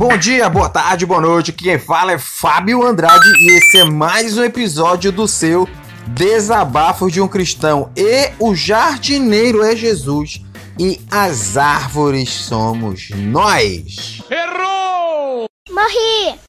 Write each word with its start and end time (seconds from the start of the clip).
Bom 0.00 0.16
dia, 0.16 0.48
boa 0.48 0.70
tarde, 0.70 1.04
boa 1.04 1.20
noite. 1.20 1.52
Quem 1.52 1.78
fala 1.78 2.12
é 2.12 2.18
Fábio 2.18 2.82
Andrade 2.86 3.28
e 3.38 3.58
esse 3.58 3.80
é 3.80 3.84
mais 3.84 4.38
um 4.38 4.42
episódio 4.42 5.12
do 5.12 5.28
seu 5.28 5.68
Desabafos 6.06 7.12
de 7.12 7.20
um 7.20 7.28
Cristão. 7.28 7.92
E 7.94 8.30
o 8.38 8.54
jardineiro 8.54 9.62
é 9.62 9.76
Jesus 9.76 10.40
e 10.78 10.98
as 11.10 11.58
árvores 11.58 12.30
somos 12.30 13.10
nós. 13.10 14.22
Errou! 14.30 15.44
Morri! 15.70 16.40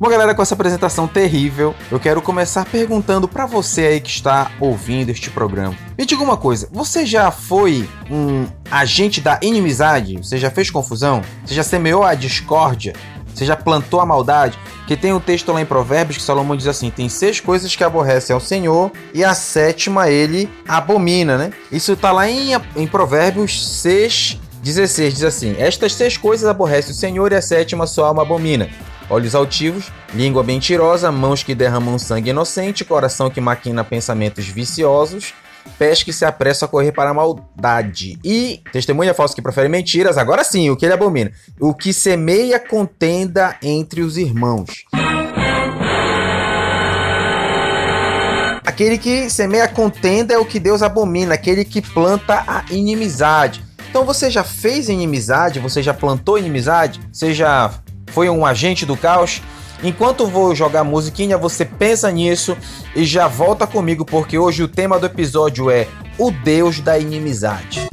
Bom, 0.00 0.08
galera, 0.08 0.32
com 0.32 0.40
essa 0.40 0.54
apresentação 0.54 1.08
terrível, 1.08 1.74
eu 1.90 1.98
quero 1.98 2.22
começar 2.22 2.64
perguntando 2.64 3.26
para 3.26 3.46
você 3.46 3.80
aí 3.80 4.00
que 4.00 4.10
está 4.10 4.52
ouvindo 4.60 5.10
este 5.10 5.28
programa. 5.28 5.74
Me 5.98 6.06
diga 6.06 6.22
uma 6.22 6.36
coisa, 6.36 6.68
você 6.70 7.04
já 7.04 7.32
foi 7.32 7.88
um 8.08 8.46
agente 8.70 9.20
da 9.20 9.40
inimizade? 9.42 10.16
Você 10.18 10.38
já 10.38 10.52
fez 10.52 10.70
confusão? 10.70 11.20
Você 11.44 11.52
já 11.52 11.64
semeou 11.64 12.04
a 12.04 12.14
discórdia? 12.14 12.92
Você 13.34 13.44
já 13.44 13.56
plantou 13.56 14.00
a 14.00 14.06
maldade? 14.06 14.56
Que 14.86 14.96
tem 14.96 15.12
um 15.12 15.18
texto 15.18 15.50
lá 15.50 15.60
em 15.60 15.66
Provérbios 15.66 16.18
que 16.18 16.22
Salomão 16.22 16.56
diz 16.56 16.68
assim: 16.68 16.90
tem 16.90 17.08
seis 17.08 17.40
coisas 17.40 17.74
que 17.74 17.82
aborrecem 17.82 18.32
ao 18.32 18.40
Senhor 18.40 18.92
e 19.12 19.24
a 19.24 19.34
sétima 19.34 20.08
ele 20.08 20.48
abomina, 20.68 21.36
né? 21.36 21.50
Isso 21.72 21.96
tá 21.96 22.12
lá 22.12 22.30
em, 22.30 22.52
em 22.76 22.86
Provérbios 22.86 23.80
6, 23.80 24.38
16, 24.62 25.14
diz 25.14 25.24
assim: 25.24 25.56
Estas 25.58 25.92
seis 25.92 26.16
coisas 26.16 26.48
aborrece 26.48 26.92
o 26.92 26.94
Senhor 26.94 27.32
e 27.32 27.34
a 27.34 27.42
sétima 27.42 27.84
sua 27.84 28.06
alma 28.06 28.22
abomina 28.22 28.70
olhos 29.10 29.34
altivos, 29.34 29.90
língua 30.14 30.42
mentirosa, 30.42 31.10
mãos 31.10 31.42
que 31.42 31.54
derramam 31.54 31.98
sangue 31.98 32.30
inocente, 32.30 32.84
coração 32.84 33.30
que 33.30 33.40
maquina 33.40 33.82
pensamentos 33.84 34.46
viciosos, 34.46 35.34
pés 35.78 36.02
que 36.02 36.12
se 36.12 36.24
apressam 36.24 36.66
a 36.66 36.70
correr 36.70 36.92
para 36.92 37.10
a 37.10 37.14
maldade. 37.14 38.18
E 38.24 38.62
testemunha 38.72 39.14
falsa 39.14 39.34
que 39.34 39.42
profere 39.42 39.68
mentiras, 39.68 40.18
agora 40.18 40.44
sim, 40.44 40.70
o 40.70 40.76
que 40.76 40.86
ele 40.86 40.94
abomina? 40.94 41.32
O 41.60 41.74
que 41.74 41.92
semeia 41.92 42.58
contenda 42.58 43.56
entre 43.62 44.00
os 44.00 44.16
irmãos. 44.16 44.84
Aquele 48.64 48.98
que 48.98 49.28
semeia 49.28 49.66
contenda 49.66 50.34
é 50.34 50.38
o 50.38 50.44
que 50.44 50.60
Deus 50.60 50.82
abomina, 50.82 51.34
aquele 51.34 51.64
que 51.64 51.82
planta 51.82 52.44
a 52.46 52.64
inimizade. 52.70 53.64
Então 53.90 54.04
você 54.04 54.30
já 54.30 54.44
fez 54.44 54.88
inimizade? 54.88 55.58
Você 55.58 55.82
já 55.82 55.94
plantou 55.94 56.38
inimizade? 56.38 57.00
Você 57.10 57.32
já 57.32 57.72
foi 58.12 58.28
um 58.28 58.44
agente 58.44 58.84
do 58.84 58.96
caos. 58.96 59.40
Enquanto 59.82 60.26
vou 60.26 60.54
jogar 60.54 60.82
musiquinha, 60.82 61.38
você 61.38 61.64
pensa 61.64 62.10
nisso 62.10 62.56
e 62.96 63.04
já 63.04 63.28
volta 63.28 63.66
comigo, 63.66 64.04
porque 64.04 64.36
hoje 64.36 64.62
o 64.62 64.68
tema 64.68 64.98
do 64.98 65.06
episódio 65.06 65.70
é 65.70 65.86
o 66.18 66.30
Deus 66.30 66.80
da 66.80 66.98
inimizade. 66.98 67.88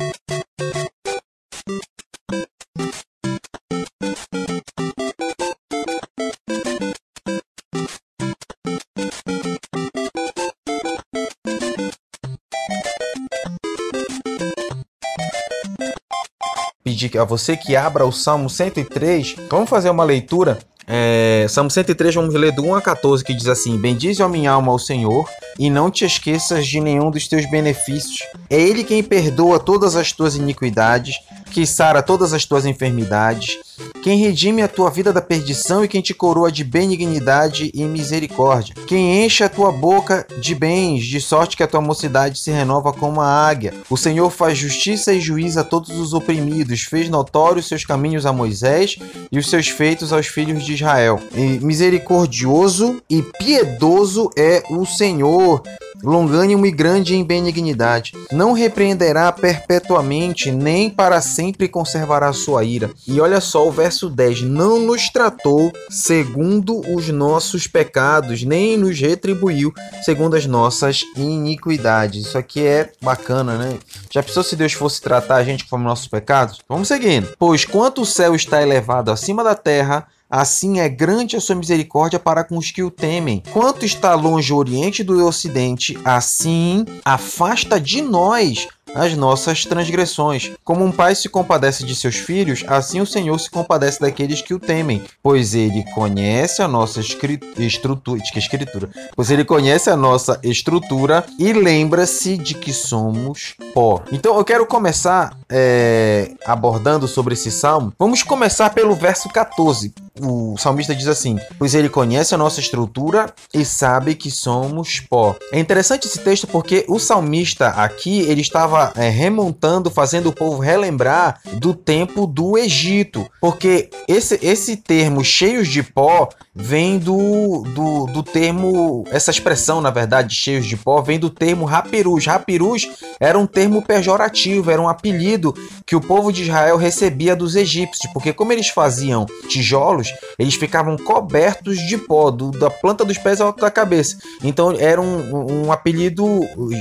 Pedir 17.09 17.19
a 17.19 17.23
você 17.23 17.55
que 17.55 17.75
abra 17.75 18.05
o 18.05 18.11
Salmo 18.11 18.49
103. 18.49 19.35
Vamos 19.49 19.69
fazer 19.69 19.89
uma 19.89 20.03
leitura. 20.03 20.57
É, 20.87 21.47
Salmo 21.49 21.71
103, 21.71 22.13
vamos 22.13 22.33
ler 22.35 22.51
do 22.51 22.63
1 22.63 22.75
a 22.75 22.81
14, 22.81 23.23
que 23.23 23.33
diz 23.33 23.47
assim: 23.47 23.77
Bendize 23.77 24.21
a 24.21 24.29
minha 24.29 24.51
alma 24.51 24.71
ao 24.71 24.77
Senhor, 24.77 25.27
e 25.57 25.69
não 25.69 25.89
te 25.89 26.05
esqueças 26.05 26.67
de 26.67 26.79
nenhum 26.79 27.09
dos 27.09 27.27
teus 27.27 27.49
benefícios. 27.49 28.19
É 28.49 28.59
Ele 28.59 28.83
quem 28.83 29.01
perdoa 29.01 29.59
todas 29.59 29.95
as 29.95 30.11
tuas 30.11 30.35
iniquidades, 30.35 31.15
que 31.51 31.65
sara 31.65 32.03
todas 32.03 32.33
as 32.33 32.45
tuas 32.45 32.65
enfermidades 32.65 33.57
quem 34.05 34.19
redime 34.19 34.61
a 34.61 34.67
tua 34.67 34.91
vida 34.91 35.11
da 35.11 35.19
perdição 35.19 35.83
e 35.83 35.87
quem 35.87 35.99
te 35.99 36.13
coroa 36.13 36.51
de 36.51 36.63
benignidade 36.63 37.71
e 37.73 37.83
misericórdia. 37.85 38.75
Quem 38.85 39.25
enche 39.25 39.43
a 39.43 39.49
tua 39.49 39.71
boca 39.71 40.27
de 40.39 40.53
bens, 40.53 41.03
de 41.03 41.19
sorte 41.19 41.57
que 41.57 41.63
a 41.63 41.67
tua 41.67 41.81
mocidade 41.81 42.37
se 42.37 42.51
renova 42.51 42.93
como 42.93 43.19
a 43.19 43.25
águia. 43.25 43.73
O 43.89 43.97
Senhor 43.97 44.29
faz 44.29 44.59
justiça 44.59 45.11
e 45.11 45.19
juízo 45.19 45.59
a 45.59 45.63
todos 45.63 45.89
os 45.97 46.13
oprimidos, 46.13 46.83
fez 46.83 47.09
notórios 47.09 47.67
seus 47.67 47.83
caminhos 47.83 48.27
a 48.27 48.31
Moisés 48.31 48.95
e 49.31 49.39
os 49.39 49.49
seus 49.49 49.69
feitos 49.69 50.13
aos 50.13 50.27
filhos 50.27 50.63
de 50.63 50.75
Israel. 50.75 51.19
E 51.33 51.57
misericordioso 51.65 53.01
e 53.09 53.23
piedoso 53.23 54.29
é 54.37 54.61
o 54.69 54.85
Senhor, 54.85 55.63
longânimo 56.03 56.65
e 56.67 56.71
grande 56.71 57.15
em 57.15 57.23
benignidade. 57.23 58.13
Não 58.31 58.53
repreenderá 58.53 59.31
perpetuamente, 59.31 60.51
nem 60.51 60.91
para 60.91 61.19
sempre 61.21 61.67
conservará 61.67 62.31
sua 62.33 62.63
ira. 62.63 62.91
E 63.07 63.19
olha 63.19 63.41
só 63.41 63.67
o 63.67 63.71
verso 63.71 63.94
10: 64.03 64.41
Não 64.41 64.79
nos 64.79 65.09
tratou 65.09 65.71
segundo 65.89 66.81
os 66.93 67.09
nossos 67.09 67.67
pecados, 67.67 68.43
nem 68.43 68.77
nos 68.77 68.99
retribuiu 68.99 69.73
segundo 70.03 70.35
as 70.35 70.45
nossas 70.45 71.03
iniquidades. 71.15 72.27
Isso 72.27 72.37
aqui 72.37 72.65
é 72.65 72.91
bacana, 73.01 73.57
né? 73.57 73.79
Já 74.11 74.21
pensou 74.21 74.43
se 74.43 74.55
Deus 74.55 74.73
fosse 74.73 75.01
tratar 75.01 75.35
a 75.35 75.43
gente 75.43 75.63
conforme 75.63 75.85
nossos 75.85 76.07
pecados? 76.07 76.59
Vamos 76.67 76.87
seguindo. 76.87 77.29
Pois 77.37 77.65
quanto 77.65 78.01
o 78.01 78.05
céu 78.05 78.35
está 78.35 78.61
elevado 78.61 79.11
acima 79.11 79.43
da 79.43 79.55
terra, 79.55 80.07
Assim 80.29 80.79
é 80.79 80.89
grande 80.89 81.35
a 81.35 81.39
sua 81.39 81.55
misericórdia 81.55 82.19
para 82.19 82.43
com 82.43 82.57
os 82.57 82.71
que 82.71 82.81
o 82.81 82.89
temem. 82.89 83.43
Quanto 83.53 83.85
está 83.85 84.15
longe 84.15 84.51
o 84.51 84.57
Oriente 84.57 85.03
do 85.03 85.23
Ocidente, 85.25 85.97
assim 86.03 86.83
afasta 87.05 87.79
de 87.79 88.01
nós 88.01 88.67
as 88.95 89.15
nossas 89.15 89.65
transgressões. 89.65 90.53
Como 90.63 90.83
um 90.83 90.91
pai 90.91 91.13
se 91.13 91.27
compadece 91.27 91.85
de 91.85 91.95
seus 91.95 92.15
filhos, 92.15 92.63
assim 92.67 93.01
o 93.01 93.05
Senhor 93.05 93.37
se 93.37 93.51
compadece 93.51 93.99
daqueles 93.99 94.41
que 94.41 94.53
o 94.53 94.59
temem, 94.59 95.03
pois 95.21 95.53
ele 95.53 95.83
conhece 95.93 96.61
a 96.61 96.67
nossa 96.67 97.01
estrutura, 97.01 98.21
escritura, 98.35 98.89
pois 99.15 99.29
ele 99.29 99.43
conhece 99.43 99.89
a 99.89 99.97
nossa 99.97 100.39
estrutura 100.41 101.25
e 101.37 101.51
lembra-se 101.51 102.37
de 102.37 102.53
que 102.53 102.71
somos 102.71 103.55
pó. 103.73 104.01
Então 104.11 104.37
eu 104.37 104.45
quero 104.45 104.65
começar 104.65 105.37
é, 105.49 106.31
abordando 106.45 107.07
sobre 107.07 107.33
esse 107.33 107.51
salmo. 107.51 107.93
Vamos 107.99 108.23
começar 108.23 108.69
pelo 108.69 108.95
verso 108.95 109.27
14. 109.29 109.93
O 110.21 110.57
salmista 110.57 110.95
diz 110.95 111.07
assim: 111.07 111.37
Pois 111.57 111.75
ele 111.75 111.89
conhece 111.89 112.33
a 112.33 112.37
nossa 112.37 112.59
estrutura 112.59 113.33
e 113.53 113.65
sabe 113.65 114.15
que 114.15 114.31
somos 114.31 114.99
pó. 114.99 115.35
É 115.51 115.59
interessante 115.59 116.07
esse 116.07 116.19
texto 116.19 116.47
porque 116.47 116.85
o 116.87 116.99
salmista 116.99 117.67
aqui 117.69 118.21
ele 118.21 118.41
estava 118.41 118.93
é, 118.95 119.09
remontando, 119.09 119.89
fazendo 119.89 120.29
o 120.29 120.33
povo 120.33 120.61
relembrar 120.61 121.41
do 121.53 121.73
tempo 121.73 122.25
do 122.25 122.57
Egito. 122.57 123.29
Porque 123.41 123.89
esse, 124.07 124.39
esse 124.41 124.77
termo 124.77 125.23
cheios 125.23 125.67
de 125.67 125.83
pó 125.83 126.29
vem 126.55 126.97
do, 126.97 127.63
do, 127.73 128.05
do 128.05 128.23
termo, 128.23 129.03
essa 129.11 129.29
expressão, 129.29 129.81
na 129.81 129.89
verdade, 129.89 130.33
cheios 130.33 130.65
de 130.65 130.77
pó, 130.77 131.01
vem 131.01 131.19
do 131.19 131.29
termo 131.29 131.65
rapirus. 131.65 132.25
Rapirus 132.25 132.87
era 133.19 133.37
um 133.37 133.45
termo 133.45 133.81
pejorativo, 133.81 134.71
era 134.71 134.81
um 134.81 134.87
apelido 134.87 135.53
que 135.85 135.95
o 135.95 136.01
povo 136.01 136.31
de 136.31 136.43
Israel 136.43 136.77
recebia 136.77 137.35
dos 137.35 137.55
egípcios, 137.55 138.11
porque 138.13 138.31
como 138.31 138.53
eles 138.53 138.69
faziam 138.69 139.25
tijolos, 139.49 140.04
eles 140.37 140.55
ficavam 140.55 140.97
cobertos 140.97 141.77
de 141.87 141.97
pó, 141.97 142.31
do, 142.31 142.51
da 142.51 142.69
planta 142.69 143.05
dos 143.05 143.17
pés 143.17 143.39
ao 143.41 143.47
alto 143.47 143.61
da 143.61 143.71
cabeça. 143.71 144.17
Então 144.43 144.71
era 144.77 145.01
um, 145.01 145.65
um 145.65 145.71
apelido 145.71 146.25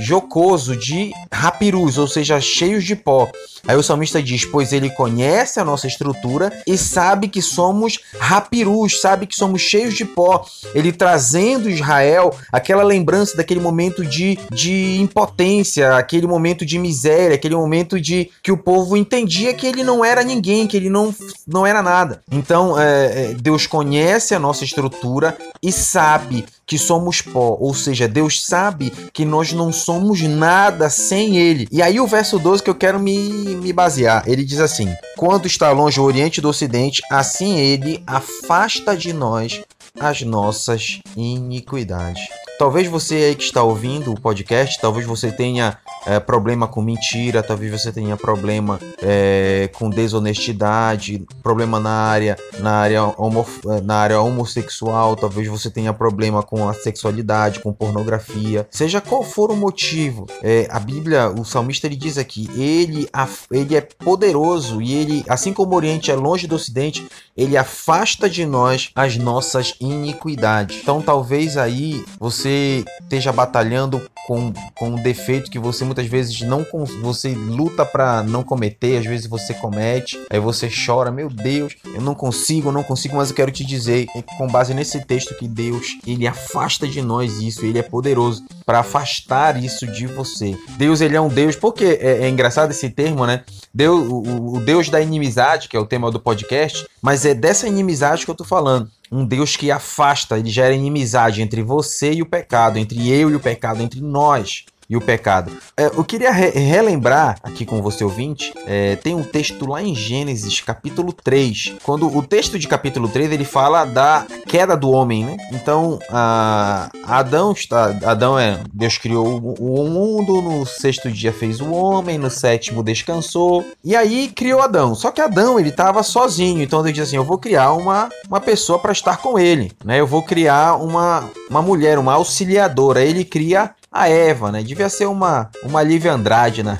jocoso 0.03 0.75
de 0.75 1.11
rapirus, 1.31 1.97
ou 1.97 2.07
seja, 2.07 2.39
cheios 2.39 2.83
de 2.83 2.95
pó. 2.95 3.29
Aí 3.67 3.75
o 3.75 3.83
salmista 3.83 4.21
diz: 4.21 4.45
Pois 4.45 4.71
ele 4.71 4.89
conhece 4.89 5.59
a 5.59 5.65
nossa 5.65 5.87
estrutura 5.87 6.51
e 6.67 6.77
sabe 6.77 7.27
que 7.27 7.41
somos 7.41 7.99
rapirus, 8.19 9.01
sabe 9.01 9.25
que 9.25 9.35
somos 9.35 9.61
cheios 9.61 9.95
de 9.95 10.05
pó. 10.05 10.45
Ele 10.73 10.91
trazendo 10.91 11.69
Israel 11.69 12.33
aquela 12.51 12.83
lembrança 12.83 13.35
daquele 13.37 13.59
momento 13.59 14.05
de, 14.05 14.37
de 14.51 14.97
impotência, 14.99 15.95
aquele 15.95 16.27
momento 16.27 16.65
de 16.65 16.77
miséria, 16.77 17.35
aquele 17.35 17.55
momento 17.55 17.99
de 17.99 18.29
que 18.43 18.51
o 18.51 18.57
povo 18.57 18.95
entendia 18.95 19.53
que 19.53 19.65
ele 19.65 19.83
não 19.83 20.03
era 20.03 20.23
ninguém, 20.23 20.67
que 20.67 20.77
ele 20.77 20.89
não, 20.89 21.13
não 21.47 21.65
era 21.65 21.81
nada. 21.81 22.21
Então, 22.31 22.79
é, 22.79 23.14
é 23.14 23.14
Deus 23.39 23.65
conhece 23.65 24.33
a 24.35 24.39
nossa 24.39 24.63
estrutura 24.63 25.37
e 25.61 25.71
sabe 25.71 26.45
que 26.65 26.77
somos 26.77 27.21
pó, 27.21 27.57
ou 27.59 27.73
seja, 27.73 28.07
Deus 28.07 28.43
sabe 28.43 28.91
que 29.13 29.23
nós 29.23 29.53
não 29.53 29.71
somos 29.71 30.21
nada 30.21 30.89
sem 30.89 31.37
Ele. 31.37 31.67
E 31.71 31.81
aí 31.81 31.99
o 31.99 32.07
verso 32.07 32.39
12 32.39 32.63
que 32.63 32.69
eu 32.69 32.75
quero 32.75 32.99
me, 32.99 33.55
me 33.55 33.71
basear, 33.71 34.23
ele 34.27 34.43
diz 34.43 34.59
assim: 34.59 34.93
Quando 35.15 35.45
está 35.45 35.71
longe 35.71 35.99
o 35.99 36.03
Oriente 36.03 36.41
do 36.41 36.49
Ocidente, 36.49 37.01
assim 37.11 37.57
Ele 37.57 38.03
afasta 38.07 38.97
de 38.97 39.13
nós 39.13 39.61
as 39.99 40.21
nossas 40.23 40.99
iniquidades. 41.15 42.23
Talvez 42.57 42.87
você 42.87 43.15
aí 43.15 43.35
que 43.35 43.43
está 43.43 43.61
ouvindo 43.61 44.13
o 44.13 44.19
podcast, 44.19 44.79
talvez 44.79 45.05
você 45.05 45.29
tenha 45.29 45.77
é, 46.05 46.21
problema 46.21 46.67
com 46.67 46.81
mentira, 46.81 47.43
talvez 47.43 47.69
você 47.69 47.91
tenha 47.91 48.15
problema 48.15 48.79
é, 49.01 49.69
com 49.73 49.89
desonestidade, 49.89 51.25
problema 51.43 51.81
na 51.81 51.89
área, 51.89 52.37
na 52.59 52.71
área, 52.71 53.03
homo, 53.17 53.45
na 53.83 53.95
área 53.95 54.21
homossexual, 54.21 55.17
talvez 55.17 55.49
você 55.49 55.69
tenha 55.69 55.91
problema 55.91 56.41
com 56.41 56.67
a 56.69 56.73
sexualidade, 56.73 57.59
com 57.59 57.73
pornografia, 57.73 58.65
seja 58.71 59.01
qual 59.01 59.21
for 59.21 59.51
o 59.51 59.55
motivo. 59.55 60.25
É, 60.41 60.65
a 60.69 60.79
Bíblia, 60.79 61.29
o 61.29 61.43
salmista 61.43 61.87
ele 61.87 61.97
diz 61.97 62.17
aqui, 62.17 62.49
ele, 62.55 63.09
ele 63.51 63.75
é 63.75 63.81
poderoso 63.81 64.81
e 64.81 64.93
ele, 64.93 65.25
assim 65.27 65.51
como 65.51 65.73
o 65.73 65.75
Oriente 65.75 66.09
é 66.09 66.15
longe 66.15 66.47
do 66.47 66.55
Ocidente, 66.55 67.05
ele 67.35 67.57
afasta 67.57 68.29
de 68.29 68.45
nós 68.45 68.91
as 68.95 69.17
nossas 69.17 69.75
iniquidades. 69.81 70.79
Então 70.81 71.01
talvez 71.01 71.57
aí 71.57 72.01
você 72.17 72.44
esteja 72.49 73.31
batalhando 73.31 74.01
com, 74.25 74.51
com 74.73 74.89
um 74.89 74.95
defeito 74.95 75.51
que 75.51 75.59
você 75.59 75.85
muitas 75.85 76.07
vezes 76.07 76.41
não 76.41 76.65
você 77.01 77.29
luta 77.35 77.85
para 77.85 78.23
não 78.23 78.43
cometer, 78.43 78.97
às 78.97 79.05
vezes 79.05 79.27
você 79.27 79.53
comete, 79.53 80.19
aí 80.29 80.39
você 80.39 80.69
chora, 80.69 81.11
meu 81.11 81.29
Deus, 81.29 81.75
eu 81.93 82.01
não 82.01 82.15
consigo, 82.15 82.69
eu 82.69 82.73
não 82.73 82.83
consigo, 82.83 83.15
mas 83.15 83.29
eu 83.29 83.35
quero 83.35 83.51
te 83.51 83.63
dizer, 83.63 84.07
com 84.37 84.47
base 84.47 84.73
nesse 84.73 84.99
texto 85.05 85.35
que 85.35 85.47
Deus, 85.47 85.97
ele 86.07 86.27
afasta 86.27 86.87
de 86.87 87.01
nós 87.01 87.39
isso, 87.39 87.65
ele 87.65 87.77
é 87.77 87.83
poderoso 87.83 88.43
para 88.65 88.79
afastar 88.79 89.63
isso 89.63 89.85
de 89.85 90.07
você. 90.07 90.57
Deus, 90.77 91.01
ele 91.01 91.15
é 91.15 91.21
um 91.21 91.29
Deus, 91.29 91.55
porque 91.55 91.99
é, 92.01 92.23
é 92.23 92.29
engraçado 92.29 92.71
esse 92.71 92.89
termo, 92.89 93.27
né? 93.27 93.43
Deus, 93.73 94.07
o, 94.09 94.55
o 94.55 94.59
Deus 94.59 94.89
da 94.89 94.99
inimizade, 94.99 95.69
que 95.69 95.77
é 95.77 95.79
o 95.79 95.85
tema 95.85 96.09
do 96.09 96.19
podcast, 96.19 96.87
mas 97.01 97.25
é 97.25 97.35
dessa 97.35 97.67
inimizade 97.67 98.25
que 98.25 98.31
eu 98.31 98.35
tô 98.35 98.43
falando 98.43 98.89
um 99.15 99.25
Deus 99.25 99.55
que 99.55 99.71
afasta, 99.71 100.37
ele 100.37 100.49
gera 100.49 100.73
inimizade 100.73 101.41
entre 101.41 101.63
você 101.63 102.13
e 102.13 102.21
o 102.21 102.25
pecado, 102.25 102.77
entre 102.77 103.09
eu 103.09 103.29
e 103.29 103.35
o 103.35 103.39
pecado, 103.39 103.81
entre 103.81 104.01
nós 104.01 104.65
e 104.89 104.95
o 104.95 105.01
pecado. 105.01 105.51
É, 105.77 105.87
eu 105.87 106.03
queria 106.03 106.31
re 106.31 106.49
relembrar 106.49 107.37
aqui 107.43 107.65
com 107.65 107.81
você 107.81 108.03
ouvinte, 108.03 108.53
é, 108.65 108.95
tem 108.95 109.15
um 109.15 109.23
texto 109.23 109.65
lá 109.65 109.81
em 109.81 109.95
Gênesis, 109.95 110.61
capítulo 110.61 111.11
3, 111.11 111.75
quando 111.83 112.07
o 112.07 112.23
texto 112.23 112.57
de 112.57 112.67
capítulo 112.67 113.07
3 113.07 113.31
ele 113.31 113.45
fala 113.45 113.85
da 113.85 114.25
queda 114.47 114.75
do 114.75 114.89
homem, 114.91 115.25
né? 115.25 115.37
Então, 115.51 115.99
a, 116.09 116.89
Adão 117.03 117.51
está, 117.51 117.87
Adão 118.05 118.37
é, 118.37 118.59
Deus 118.73 118.97
criou 118.97 119.27
o, 119.39 119.81
o 119.81 119.89
mundo, 119.89 120.41
no 120.41 120.65
sexto 120.65 121.11
dia 121.11 121.33
fez 121.33 121.59
o 121.61 121.71
homem, 121.71 122.17
no 122.17 122.29
sétimo 122.29 122.83
descansou, 122.83 123.65
e 123.83 123.95
aí 123.95 124.29
criou 124.29 124.61
Adão. 124.61 124.95
Só 124.95 125.11
que 125.11 125.21
Adão, 125.21 125.59
ele 125.59 125.69
estava 125.69 126.03
sozinho, 126.03 126.61
então 126.61 126.83
Deus 126.83 126.93
diz 126.93 127.07
assim, 127.07 127.15
eu 127.15 127.23
vou 127.23 127.37
criar 127.37 127.73
uma, 127.73 128.09
uma 128.27 128.39
pessoa 128.39 128.79
para 128.79 128.91
estar 128.91 129.17
com 129.17 129.37
ele, 129.39 129.71
né? 129.83 129.99
Eu 129.99 130.07
vou 130.07 130.23
criar 130.23 130.75
uma, 130.75 131.29
uma 131.49 131.61
mulher, 131.61 131.97
uma 131.97 132.13
auxiliadora. 132.13 133.03
Ele 133.03 133.23
cria 133.23 133.71
a 133.95 134.09
Eva, 134.09 134.51
né? 134.51 134.61
Devia 134.61 134.89
ser 134.89 135.05
uma, 135.05 135.49
uma 135.63 135.81
Lívia 135.81 136.11
Andrade, 136.11 136.61
né? 136.61 136.79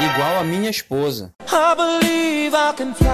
Igual 0.00 0.40
a 0.40 0.42
minha 0.42 0.70
esposa. 0.70 1.32
I 1.42 1.76
believe 1.76 2.56
I 2.56 2.72
can 2.74 2.94
fly. 2.94 3.06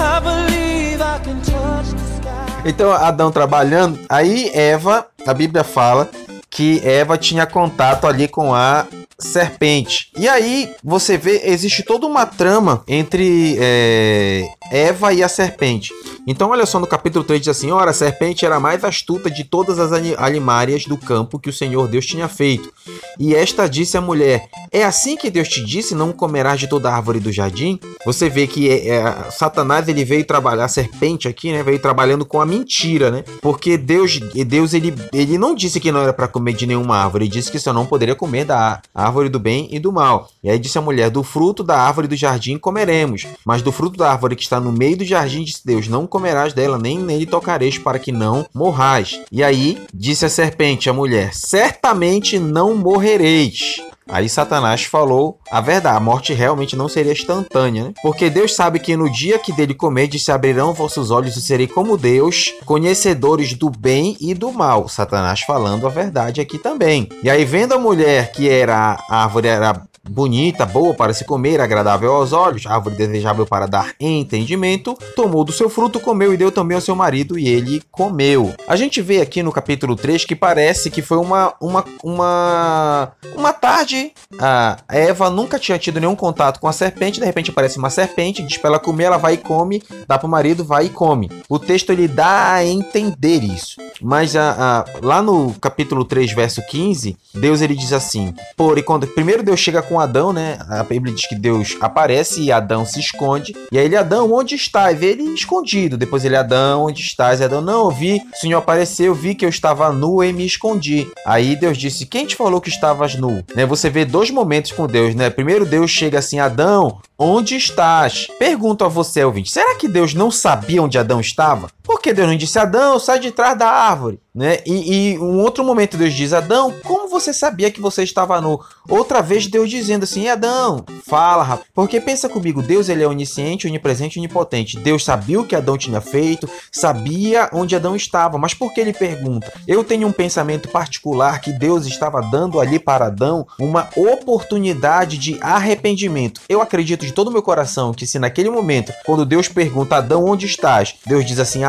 I 0.00 0.20
believe 0.20 1.02
I 1.02 1.20
can 1.22 1.40
touch 1.40 1.90
the 1.90 2.14
sky. 2.16 2.62
Então, 2.64 2.90
Adão 2.90 3.30
trabalhando, 3.30 4.00
aí 4.08 4.50
Eva, 4.54 5.06
a 5.26 5.34
Bíblia 5.34 5.62
fala 5.62 6.08
que 6.48 6.80
Eva 6.82 7.18
tinha 7.18 7.44
contato 7.44 8.06
ali 8.06 8.26
com 8.26 8.54
a 8.54 8.86
serpente. 9.18 10.10
E 10.16 10.28
aí 10.28 10.74
você 10.82 11.16
vê, 11.16 11.42
existe 11.44 11.82
toda 11.82 12.06
uma 12.06 12.26
trama 12.26 12.82
entre 12.88 13.56
é, 13.58 14.48
Eva 14.70 15.12
e 15.12 15.22
a 15.22 15.28
serpente. 15.28 15.92
Então, 16.26 16.50
olha 16.50 16.64
só 16.64 16.80
no 16.80 16.86
capítulo 16.86 17.24
3 17.24 17.40
diz 17.40 17.48
assim: 17.48 17.70
Ora, 17.70 17.90
a 17.90 17.94
serpente 17.94 18.46
era 18.46 18.56
a 18.56 18.60
mais 18.60 18.82
astuta 18.82 19.30
de 19.30 19.44
todas 19.44 19.78
as 19.78 19.92
animárias 19.92 20.84
do 20.84 20.96
campo 20.96 21.38
que 21.38 21.50
o 21.50 21.52
Senhor 21.52 21.86
Deus 21.86 22.06
tinha 22.06 22.28
feito. 22.28 22.72
E 23.18 23.34
esta 23.34 23.68
disse 23.68 23.96
à 23.96 24.00
mulher: 24.00 24.48
É 24.72 24.84
assim 24.84 25.16
que 25.16 25.30
Deus 25.30 25.48
te 25.48 25.62
disse: 25.62 25.94
Não 25.94 26.12
comerás 26.12 26.58
de 26.58 26.66
toda 26.66 26.90
árvore 26.90 27.20
do 27.20 27.30
jardim? 27.30 27.78
Você 28.06 28.30
vê 28.30 28.46
que 28.46 28.70
é, 28.70 28.88
é, 28.88 29.30
Satanás 29.30 29.86
ele 29.86 30.04
veio 30.04 30.24
trabalhar, 30.24 30.64
a 30.64 30.68
serpente 30.68 31.28
aqui, 31.28 31.52
né? 31.52 31.62
Veio 31.62 31.78
trabalhando 31.78 32.24
com 32.24 32.40
a 32.40 32.46
mentira, 32.46 33.10
né? 33.10 33.24
Porque 33.42 33.76
Deus, 33.76 34.18
Deus 34.46 34.72
ele, 34.72 34.94
ele 35.12 35.36
não 35.36 35.54
disse 35.54 35.78
que 35.78 35.92
não 35.92 36.00
era 36.00 36.12
para 36.12 36.28
comer 36.28 36.54
de 36.54 36.66
nenhuma 36.66 36.96
árvore, 36.96 37.24
ele 37.24 37.32
disse 37.32 37.50
que 37.50 37.58
só 37.58 37.72
não 37.72 37.84
poderia 37.84 38.14
comer 38.14 38.44
da 38.44 38.80
árvore 39.04 39.28
do 39.28 39.38
bem 39.38 39.68
e 39.70 39.78
do 39.78 39.92
mal. 39.92 40.28
E 40.42 40.50
aí 40.50 40.58
disse 40.58 40.78
a 40.78 40.82
mulher: 40.82 41.10
Do 41.10 41.22
fruto 41.22 41.62
da 41.62 41.78
árvore 41.78 42.08
do 42.08 42.16
jardim 42.16 42.58
comeremos, 42.58 43.26
mas 43.44 43.62
do 43.62 43.72
fruto 43.72 43.98
da 43.98 44.10
árvore 44.10 44.36
que 44.36 44.42
está 44.42 44.60
no 44.60 44.72
meio 44.72 44.96
do 44.96 45.04
jardim, 45.04 45.44
disse 45.44 45.64
Deus: 45.64 45.88
Não 45.88 46.06
comerás 46.06 46.52
dela, 46.52 46.78
nem 46.78 46.98
nele 46.98 47.26
tocareis, 47.26 47.78
para 47.78 47.98
que 47.98 48.12
não 48.12 48.46
morrais. 48.54 49.20
E 49.30 49.42
aí 49.42 49.82
disse 49.92 50.24
a 50.24 50.28
serpente 50.28 50.88
à 50.88 50.92
mulher: 50.92 51.34
Certamente 51.34 52.38
não 52.38 52.74
morrereis. 52.74 53.82
Aí 54.08 54.28
Satanás 54.28 54.84
falou 54.84 55.38
a 55.50 55.60
verdade, 55.60 55.96
a 55.96 56.00
morte 56.00 56.32
realmente 56.32 56.76
não 56.76 56.88
seria 56.88 57.12
instantânea, 57.12 57.84
né? 57.84 57.94
Porque 58.02 58.28
Deus 58.28 58.54
sabe 58.54 58.78
que 58.78 58.96
no 58.96 59.10
dia 59.10 59.38
que 59.38 59.52
dele 59.52 59.74
comerdes 59.74 60.24
se 60.24 60.32
abrirão 60.32 60.74
vossos 60.74 61.10
olhos 61.10 61.36
e 61.36 61.42
serei 61.42 61.66
como 61.66 61.96
Deus, 61.96 62.54
conhecedores 62.66 63.54
do 63.54 63.70
bem 63.70 64.16
e 64.20 64.34
do 64.34 64.52
mal. 64.52 64.88
Satanás 64.88 65.40
falando 65.40 65.86
a 65.86 65.90
verdade 65.90 66.40
aqui 66.40 66.58
também. 66.58 67.08
E 67.22 67.30
aí 67.30 67.44
vendo 67.44 67.74
a 67.74 67.78
mulher 67.78 68.32
que 68.32 68.48
era 68.48 68.98
a 69.08 69.24
árvore 69.24 69.48
era 69.48 69.82
bonita, 70.08 70.66
boa 70.66 70.94
para 70.94 71.12
se 71.12 71.24
comer, 71.24 71.60
agradável 71.60 72.12
aos 72.12 72.32
olhos, 72.32 72.66
árvore 72.66 72.96
desejável 72.96 73.46
para 73.46 73.66
dar 73.66 73.94
entendimento, 73.98 74.96
tomou 75.16 75.44
do 75.44 75.52
seu 75.52 75.68
fruto, 75.68 76.00
comeu 76.00 76.32
e 76.32 76.36
deu 76.36 76.50
também 76.50 76.74
ao 76.74 76.80
seu 76.80 76.94
marido, 76.94 77.38
e 77.38 77.48
ele 77.48 77.82
comeu. 77.90 78.54
A 78.66 78.76
gente 78.76 79.00
vê 79.00 79.20
aqui 79.20 79.42
no 79.42 79.52
capítulo 79.52 79.96
3 79.96 80.24
que 80.24 80.36
parece 80.36 80.90
que 80.90 81.02
foi 81.02 81.18
uma 81.18 81.54
uma 81.60 81.84
uma 82.02 83.12
uma 83.36 83.52
tarde 83.52 84.12
a 84.38 84.78
Eva 84.88 85.30
nunca 85.30 85.58
tinha 85.58 85.78
tido 85.78 86.00
nenhum 86.00 86.16
contato 86.16 86.60
com 86.60 86.68
a 86.68 86.72
serpente, 86.72 87.20
de 87.20 87.26
repente 87.26 87.50
aparece 87.50 87.78
uma 87.78 87.90
serpente, 87.90 88.42
diz 88.42 88.58
para 88.58 88.70
ela 88.70 88.78
comer, 88.78 89.04
ela 89.04 89.16
vai 89.16 89.34
e 89.34 89.38
come, 89.38 89.82
dá 90.06 90.18
para 90.18 90.26
o 90.26 90.30
marido, 90.30 90.64
vai 90.64 90.86
e 90.86 90.90
come. 90.90 91.30
O 91.48 91.58
texto 91.58 91.90
ele 91.90 92.08
dá 92.08 92.54
a 92.54 92.64
entender 92.64 93.42
isso. 93.42 93.83
Mas 94.00 94.36
a, 94.36 94.50
a, 94.50 94.84
lá 95.02 95.22
no 95.22 95.54
capítulo 95.54 96.04
3, 96.04 96.32
verso 96.32 96.62
15, 96.66 97.16
Deus 97.34 97.60
ele 97.60 97.74
diz 97.74 97.92
assim: 97.92 98.34
Por 98.56 98.78
e 98.78 98.82
quando 98.82 99.06
primeiro 99.06 99.42
Deus 99.42 99.60
chega 99.60 99.82
com 99.82 100.00
Adão, 100.00 100.32
né? 100.32 100.58
A 100.68 100.82
Bíblia 100.82 101.14
diz 101.14 101.26
que 101.26 101.34
Deus 101.34 101.76
aparece 101.80 102.42
e 102.42 102.52
Adão 102.52 102.84
se 102.84 103.00
esconde. 103.00 103.54
E 103.70 103.78
aí 103.78 103.84
ele, 103.84 103.96
Adão, 103.96 104.32
onde 104.32 104.54
estás? 104.54 104.98
Vê 104.98 105.06
ele 105.06 105.22
escondido. 105.34 105.96
Depois 105.96 106.24
ele, 106.24 106.36
Adão, 106.36 106.84
onde 106.84 107.00
estás? 107.00 107.40
E 107.40 107.44
Adão, 107.44 107.60
não, 107.60 107.84
eu 107.84 107.90
vi, 107.90 108.22
o 108.34 108.36
Senhor 108.36 108.58
apareceu, 108.58 109.14
vi 109.14 109.34
que 109.34 109.44
eu 109.44 109.48
estava 109.48 109.92
nu 109.92 110.22
e 110.22 110.32
me 110.32 110.46
escondi. 110.46 111.08
Aí 111.26 111.56
Deus 111.56 111.76
disse: 111.76 112.06
Quem 112.06 112.26
te 112.26 112.36
falou 112.36 112.60
que 112.60 112.68
estavas 112.68 113.14
nu? 113.14 113.44
Né? 113.54 113.66
Você 113.66 113.88
vê 113.90 114.04
dois 114.04 114.30
momentos 114.30 114.72
com 114.72 114.86
Deus, 114.86 115.14
né? 115.14 115.30
Primeiro 115.30 115.64
Deus 115.64 115.90
chega 115.90 116.18
assim, 116.18 116.38
Adão, 116.38 116.98
onde 117.18 117.56
estás? 117.56 118.28
Pergunto 118.38 118.84
a 118.84 118.88
você, 118.88 119.24
ouvinte, 119.24 119.50
será 119.50 119.76
que 119.76 119.88
Deus 119.88 120.14
não 120.14 120.30
sabia 120.30 120.82
onde 120.82 120.98
Adão 120.98 121.20
estava? 121.20 121.68
Por 121.82 122.00
que 122.00 122.12
Deus 122.14 122.28
não 122.28 122.36
disse, 122.36 122.58
Adão, 122.58 122.98
sai 122.98 123.20
de 123.20 123.30
trás 123.30 123.58
da 123.58 123.68
árvore? 123.68 124.18
Né? 124.34 124.58
E, 124.66 125.12
e 125.12 125.18
um 125.18 125.38
outro 125.42 125.62
momento 125.62 125.96
Deus 125.96 126.12
diz, 126.12 126.32
Adão, 126.32 126.74
como 126.82 127.08
você 127.08 127.32
sabia 127.32 127.70
que 127.70 127.80
você 127.80 128.02
estava 128.02 128.40
nu? 128.40 128.58
Outra 128.88 129.22
vez 129.22 129.46
Deus 129.46 129.70
dizendo 129.70 130.02
assim, 130.02 130.28
Adão, 130.28 130.84
fala, 131.06 131.44
rapaz. 131.44 131.68
Porque 131.72 132.00
pensa 132.00 132.28
comigo, 132.28 132.60
Deus 132.60 132.88
ele 132.88 133.04
é 133.04 133.06
onisciente, 133.06 133.68
onipresente 133.68 134.18
onipotente. 134.18 134.78
Deus 134.78 135.04
sabia 135.04 135.40
o 135.40 135.46
que 135.46 135.54
Adão 135.54 135.78
tinha 135.78 136.00
feito, 136.00 136.50
sabia 136.72 137.48
onde 137.52 137.76
Adão 137.76 137.94
estava, 137.94 138.36
mas 138.38 138.54
por 138.54 138.74
que 138.74 138.80
ele 138.80 138.92
pergunta? 138.92 139.52
Eu 139.68 139.84
tenho 139.84 140.08
um 140.08 140.12
pensamento 140.12 140.68
particular 140.68 141.40
que 141.40 141.52
Deus 141.52 141.86
estava 141.86 142.20
dando 142.20 142.58
ali 142.58 142.80
para 142.80 143.06
Adão 143.06 143.46
uma 143.60 143.88
oportunidade 143.94 145.16
de 145.16 145.38
arrependimento. 145.40 146.40
Eu 146.48 146.60
acredito 146.60 147.03
de 147.04 147.12
todo 147.12 147.28
o 147.28 147.30
meu 147.30 147.42
coração 147.42 147.92
que 147.92 148.06
se 148.06 148.18
naquele 148.18 148.50
momento, 148.50 148.92
quando 149.04 149.24
Deus 149.24 149.48
pergunta, 149.48 149.96
Adão, 149.96 150.24
onde 150.24 150.46
estás? 150.46 150.94
Deus 151.06 151.24
diz 151.24 151.38
assim, 151.38 151.62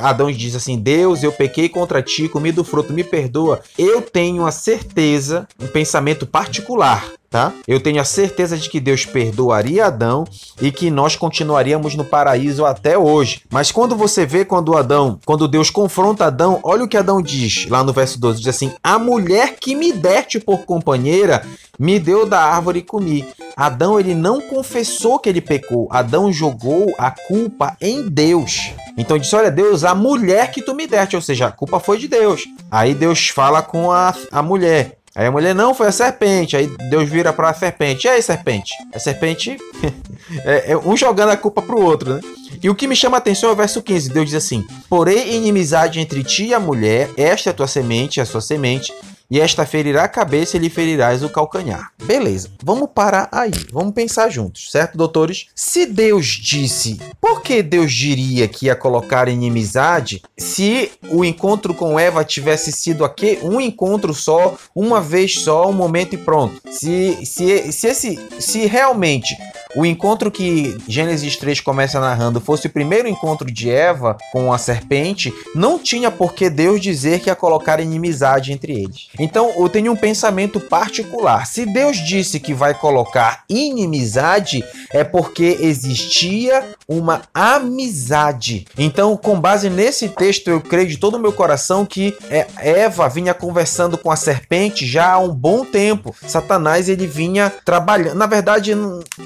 Adão 0.00 0.30
diz 0.30 0.54
assim, 0.54 0.78
Deus, 0.78 1.22
eu 1.22 1.32
pequei 1.32 1.68
contra 1.68 2.02
ti, 2.02 2.28
comi 2.28 2.52
do 2.52 2.64
fruto, 2.64 2.92
me 2.92 3.04
perdoa. 3.04 3.60
Eu 3.76 4.02
tenho 4.02 4.46
a 4.46 4.52
certeza, 4.52 5.46
um 5.60 5.66
pensamento 5.66 6.26
particular, 6.26 7.04
tá? 7.30 7.52
Eu 7.66 7.80
tenho 7.80 8.00
a 8.00 8.04
certeza 8.04 8.56
de 8.56 8.68
que 8.68 8.80
Deus 8.80 9.04
perdoaria 9.04 9.86
Adão 9.86 10.24
e 10.60 10.72
que 10.72 10.90
nós 10.90 11.16
continuaríamos 11.16 11.94
no 11.94 12.04
paraíso 12.04 12.64
até 12.64 12.96
hoje. 12.96 13.42
Mas 13.50 13.70
quando 13.70 13.94
você 13.96 14.24
vê 14.24 14.44
quando 14.44 14.76
Adão, 14.76 15.18
quando 15.24 15.48
Deus 15.48 15.70
confronta 15.70 16.26
Adão, 16.26 16.60
olha 16.62 16.84
o 16.84 16.88
que 16.88 16.96
Adão 16.96 17.20
diz 17.20 17.66
lá 17.68 17.84
no 17.84 17.92
verso 17.92 18.18
12, 18.18 18.38
diz 18.38 18.48
assim: 18.48 18.72
"A 18.82 18.98
mulher 18.98 19.56
que 19.60 19.74
me 19.74 19.92
deste 19.92 20.40
por 20.40 20.64
companheira 20.64 21.44
me 21.78 21.98
deu 21.98 22.26
da 22.26 22.40
árvore 22.40 22.80
e 22.80 22.82
comi". 22.82 23.26
Adão 23.56 23.98
ele 23.98 24.14
não 24.14 24.40
confessou 24.40 25.18
que 25.18 25.28
ele 25.28 25.40
pecou. 25.40 25.88
Adão 25.90 26.32
jogou 26.32 26.94
a 26.96 27.10
culpa 27.10 27.76
em 27.80 28.08
Deus. 28.08 28.70
Então 28.96 29.18
disse: 29.18 29.34
Olha, 29.34 29.50
Deus, 29.50 29.84
a 29.84 29.94
mulher 29.94 30.50
que 30.50 30.62
tu 30.62 30.74
me 30.74 30.86
deste, 30.86 31.16
ou 31.16 31.22
seja, 31.22 31.46
a 31.46 31.52
culpa 31.52 31.80
foi 31.80 31.98
de 31.98 32.08
Deus. 32.08 32.44
Aí 32.70 32.94
Deus 32.94 33.28
fala 33.28 33.62
com 33.62 33.90
a, 33.90 34.14
a 34.30 34.42
mulher: 34.42 34.97
Aí 35.18 35.26
a 35.26 35.32
mulher, 35.32 35.52
não, 35.52 35.74
foi 35.74 35.88
a 35.88 35.92
serpente. 35.92 36.56
Aí 36.56 36.68
Deus 36.88 37.08
vira 37.08 37.32
pra 37.32 37.52
serpente. 37.52 38.06
E 38.06 38.10
aí, 38.10 38.22
serpente? 38.22 38.72
A 38.94 39.00
serpente. 39.00 39.56
é, 40.46 40.70
é, 40.70 40.76
um 40.78 40.96
jogando 40.96 41.30
a 41.30 41.36
culpa 41.36 41.60
pro 41.60 41.82
outro, 41.82 42.14
né? 42.14 42.20
E 42.62 42.70
o 42.70 42.74
que 42.74 42.86
me 42.86 42.94
chama 42.94 43.16
a 43.16 43.18
atenção 43.18 43.50
é 43.50 43.52
o 43.52 43.56
verso 43.56 43.82
15. 43.82 44.10
Deus 44.10 44.26
diz 44.26 44.36
assim: 44.36 44.64
Porém, 44.88 45.34
inimizade 45.34 45.98
entre 45.98 46.22
ti 46.22 46.46
e 46.46 46.54
a 46.54 46.60
mulher, 46.60 47.10
esta 47.16 47.48
é 47.48 47.52
a 47.52 47.54
tua 47.54 47.66
semente, 47.66 48.20
a 48.20 48.24
sua 48.24 48.40
semente, 48.40 48.92
e 49.30 49.40
esta 49.40 49.66
ferirá 49.66 50.04
a 50.04 50.08
cabeça 50.08 50.56
e 50.56 50.60
lhe 50.60 50.70
ferirás 50.70 51.22
o 51.22 51.28
calcanhar. 51.28 51.92
Beleza, 52.02 52.50
vamos 52.62 52.88
parar 52.94 53.28
aí, 53.30 53.52
vamos 53.72 53.92
pensar 53.92 54.30
juntos, 54.30 54.70
certo, 54.70 54.96
doutores? 54.96 55.48
Se 55.54 55.86
Deus 55.86 56.26
disse, 56.26 56.98
por 57.20 57.42
que 57.42 57.62
Deus 57.62 57.92
diria 57.92 58.48
que 58.48 58.66
ia 58.66 58.74
colocar 58.74 59.28
inimizade 59.28 60.22
se 60.36 60.90
o 61.10 61.24
encontro 61.24 61.74
com 61.74 61.98
Eva 61.98 62.24
tivesse 62.24 62.72
sido 62.72 63.04
aqui 63.04 63.38
um 63.42 63.60
encontro 63.60 64.14
só, 64.14 64.56
uma 64.74 65.00
vez 65.00 65.40
só, 65.40 65.68
um 65.68 65.72
momento 65.72 66.14
e 66.14 66.18
pronto? 66.18 66.60
Se, 66.70 67.26
se, 67.26 67.72
se, 67.72 67.86
esse, 67.86 68.18
se 68.38 68.66
realmente 68.66 69.36
o 69.76 69.84
encontro 69.84 70.30
que 70.30 70.76
Gênesis 70.88 71.36
3 71.36 71.60
começa 71.60 72.00
narrando 72.00 72.40
fosse 72.40 72.66
o 72.66 72.70
primeiro 72.70 73.06
encontro 73.06 73.50
de 73.50 73.70
Eva 73.70 74.16
com 74.32 74.52
a 74.52 74.58
serpente, 74.58 75.32
não 75.54 75.78
tinha 75.78 76.10
por 76.10 76.32
que 76.32 76.48
Deus 76.48 76.80
dizer 76.80 77.20
que 77.20 77.28
ia 77.28 77.36
colocar 77.36 77.78
inimizade 77.78 78.52
entre 78.52 78.72
eles. 78.72 79.08
Então 79.18 79.52
eu 79.56 79.68
tenho 79.68 79.92
um 79.92 79.96
pensamento 79.96 80.60
particular. 80.60 81.46
Se 81.46 81.66
Deus 81.66 81.96
disse 81.96 82.38
que 82.38 82.54
vai 82.54 82.74
colocar 82.74 83.44
inimizade, 83.48 84.64
é 84.90 85.02
porque 85.02 85.58
existia 85.60 86.64
uma 86.88 87.22
amizade. 87.34 88.66
Então, 88.76 89.16
com 89.16 89.38
base 89.38 89.68
nesse 89.68 90.08
texto, 90.08 90.48
eu 90.48 90.60
creio 90.60 90.88
de 90.88 90.96
todo 90.96 91.16
o 91.16 91.18
meu 91.18 91.32
coração 91.32 91.84
que 91.84 92.16
é, 92.30 92.46
Eva 92.58 93.08
vinha 93.08 93.34
conversando 93.34 93.98
com 93.98 94.10
a 94.10 94.16
serpente 94.16 94.86
já 94.86 95.12
há 95.12 95.18
um 95.18 95.34
bom 95.34 95.64
tempo. 95.64 96.14
Satanás 96.26 96.88
ele 96.88 97.06
vinha 97.06 97.52
trabalhando. 97.64 98.16
Na 98.16 98.26
verdade, 98.26 98.72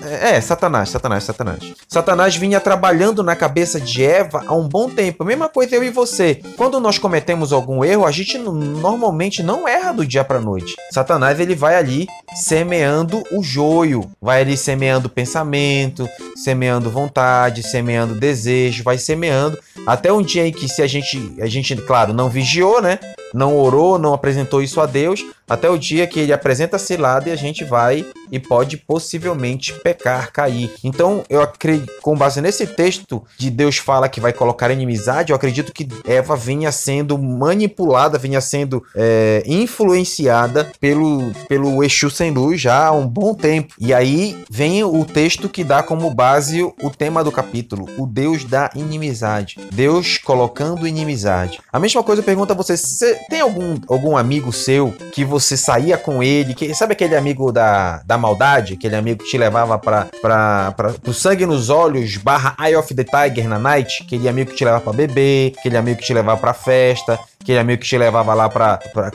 é 0.02 0.40
Satanás, 0.40 0.88
Satanás, 0.88 1.24
Satanás. 1.24 1.58
Satanás 1.88 2.36
vinha 2.36 2.60
trabalhando 2.60 3.22
na 3.22 3.36
cabeça 3.36 3.80
de 3.80 4.04
Eva 4.04 4.44
há 4.46 4.54
um 4.54 4.68
bom 4.68 4.88
tempo. 4.88 5.24
Mesma 5.24 5.48
coisa 5.48 5.76
eu 5.76 5.84
e 5.84 5.90
você. 5.90 6.40
Quando 6.56 6.80
nós 6.80 6.98
cometemos 6.98 7.52
algum 7.52 7.84
erro, 7.84 8.06
a 8.06 8.10
gente 8.10 8.38
normalmente 8.38 9.42
não 9.42 9.68
erra 9.68 9.81
do 9.90 10.06
dia 10.06 10.22
para 10.22 10.40
noite. 10.40 10.74
Satanás 10.92 11.40
ele 11.40 11.54
vai 11.54 11.74
ali 11.74 12.06
semeando 12.34 13.22
o 13.32 13.42
joio, 13.42 14.08
vai 14.20 14.42
ali 14.42 14.56
semeando 14.56 15.08
pensamento, 15.08 16.08
semeando 16.36 16.90
vontade, 16.90 17.62
semeando 17.62 18.14
desejo, 18.14 18.84
vai 18.84 18.98
semeando 18.98 19.58
até 19.86 20.12
um 20.12 20.22
dia 20.22 20.46
em 20.46 20.52
que 20.52 20.68
se 20.68 20.82
a 20.82 20.86
gente, 20.86 21.34
a 21.40 21.46
gente, 21.46 21.74
claro, 21.76 22.12
não 22.12 22.28
vigiou, 22.28 22.80
né? 22.80 22.98
Não 23.34 23.56
orou, 23.56 23.98
não 23.98 24.12
apresentou 24.12 24.62
isso 24.62 24.80
a 24.80 24.86
Deus, 24.86 25.24
até 25.48 25.68
o 25.68 25.78
dia 25.78 26.06
que 26.06 26.20
ele 26.20 26.32
apresenta 26.32 26.76
a 26.76 26.78
cilada 26.78 27.28
e 27.28 27.32
a 27.32 27.36
gente 27.36 27.64
vai 27.64 28.04
e 28.30 28.38
pode 28.38 28.78
possivelmente 28.78 29.74
pecar, 29.74 30.32
cair. 30.32 30.72
Então, 30.82 31.22
eu 31.28 31.42
acredito, 31.42 31.92
com 32.00 32.16
base 32.16 32.40
nesse 32.40 32.66
texto 32.66 33.22
de 33.36 33.50
Deus 33.50 33.76
fala 33.76 34.08
que 34.08 34.20
vai 34.20 34.32
colocar 34.32 34.70
inimizade, 34.70 35.30
eu 35.30 35.36
acredito 35.36 35.72
que 35.72 35.86
Eva 36.06 36.34
vinha 36.34 36.72
sendo 36.72 37.18
manipulada, 37.18 38.18
vinha 38.18 38.40
sendo 38.40 38.82
é, 38.96 39.42
influenciada 39.46 40.70
pelo, 40.80 41.32
pelo 41.48 41.84
Exu 41.84 42.08
sem 42.10 42.30
luz 42.30 42.60
já 42.60 42.86
há 42.86 42.92
um 42.92 43.06
bom 43.06 43.34
tempo. 43.34 43.74
E 43.78 43.92
aí 43.92 44.42
vem 44.50 44.82
o 44.82 45.04
texto 45.04 45.48
que 45.48 45.62
dá 45.62 45.82
como 45.82 46.10
base 46.10 46.62
o 46.62 46.90
tema 46.90 47.22
do 47.22 47.30
capítulo, 47.30 47.86
o 47.98 48.06
Deus 48.06 48.44
da 48.44 48.70
inimizade. 48.74 49.58
Deus 49.72 50.16
colocando 50.18 50.86
inimizade. 50.86 51.60
A 51.72 51.78
mesma 51.78 52.02
coisa 52.02 52.20
eu 52.20 52.24
pergunto 52.24 52.52
a 52.52 52.56
você, 52.56 52.76
você 52.76 53.14
tem 53.28 53.40
algum, 53.40 53.76
algum 53.88 54.16
amigo 54.16 54.52
seu 54.52 54.94
que 55.12 55.24
você 55.32 55.56
saía 55.56 55.96
com 55.96 56.22
ele, 56.22 56.54
que 56.54 56.74
sabe 56.74 56.92
aquele 56.92 57.16
amigo 57.16 57.50
da, 57.50 58.02
da 58.04 58.18
maldade, 58.18 58.74
aquele 58.74 58.94
amigo 58.94 59.24
que 59.24 59.30
te 59.30 59.38
levava 59.38 59.78
para 59.78 60.06
para 60.20 60.74
pro 61.02 61.14
sangue 61.14 61.46
nos 61.46 61.70
olhos, 61.70 62.16
barra 62.18 62.54
Eye 62.60 62.76
of 62.76 62.94
the 62.94 63.02
Tiger 63.02 63.48
na 63.48 63.58
night, 63.58 64.02
aquele 64.04 64.28
amigo 64.28 64.50
que 64.50 64.56
te 64.56 64.64
levava 64.64 64.84
para 64.84 64.92
beber, 64.92 65.54
aquele 65.58 65.76
amigo 65.76 65.98
que 65.98 66.06
te 66.06 66.12
levava 66.12 66.38
para 66.38 66.52
festa, 66.52 67.18
aquele 67.40 67.58
amigo 67.58 67.82
que 67.82 67.88
te 67.88 67.96
levava 67.96 68.34
lá 68.34 68.48
pra, 68.48 68.78
pra, 68.92 69.10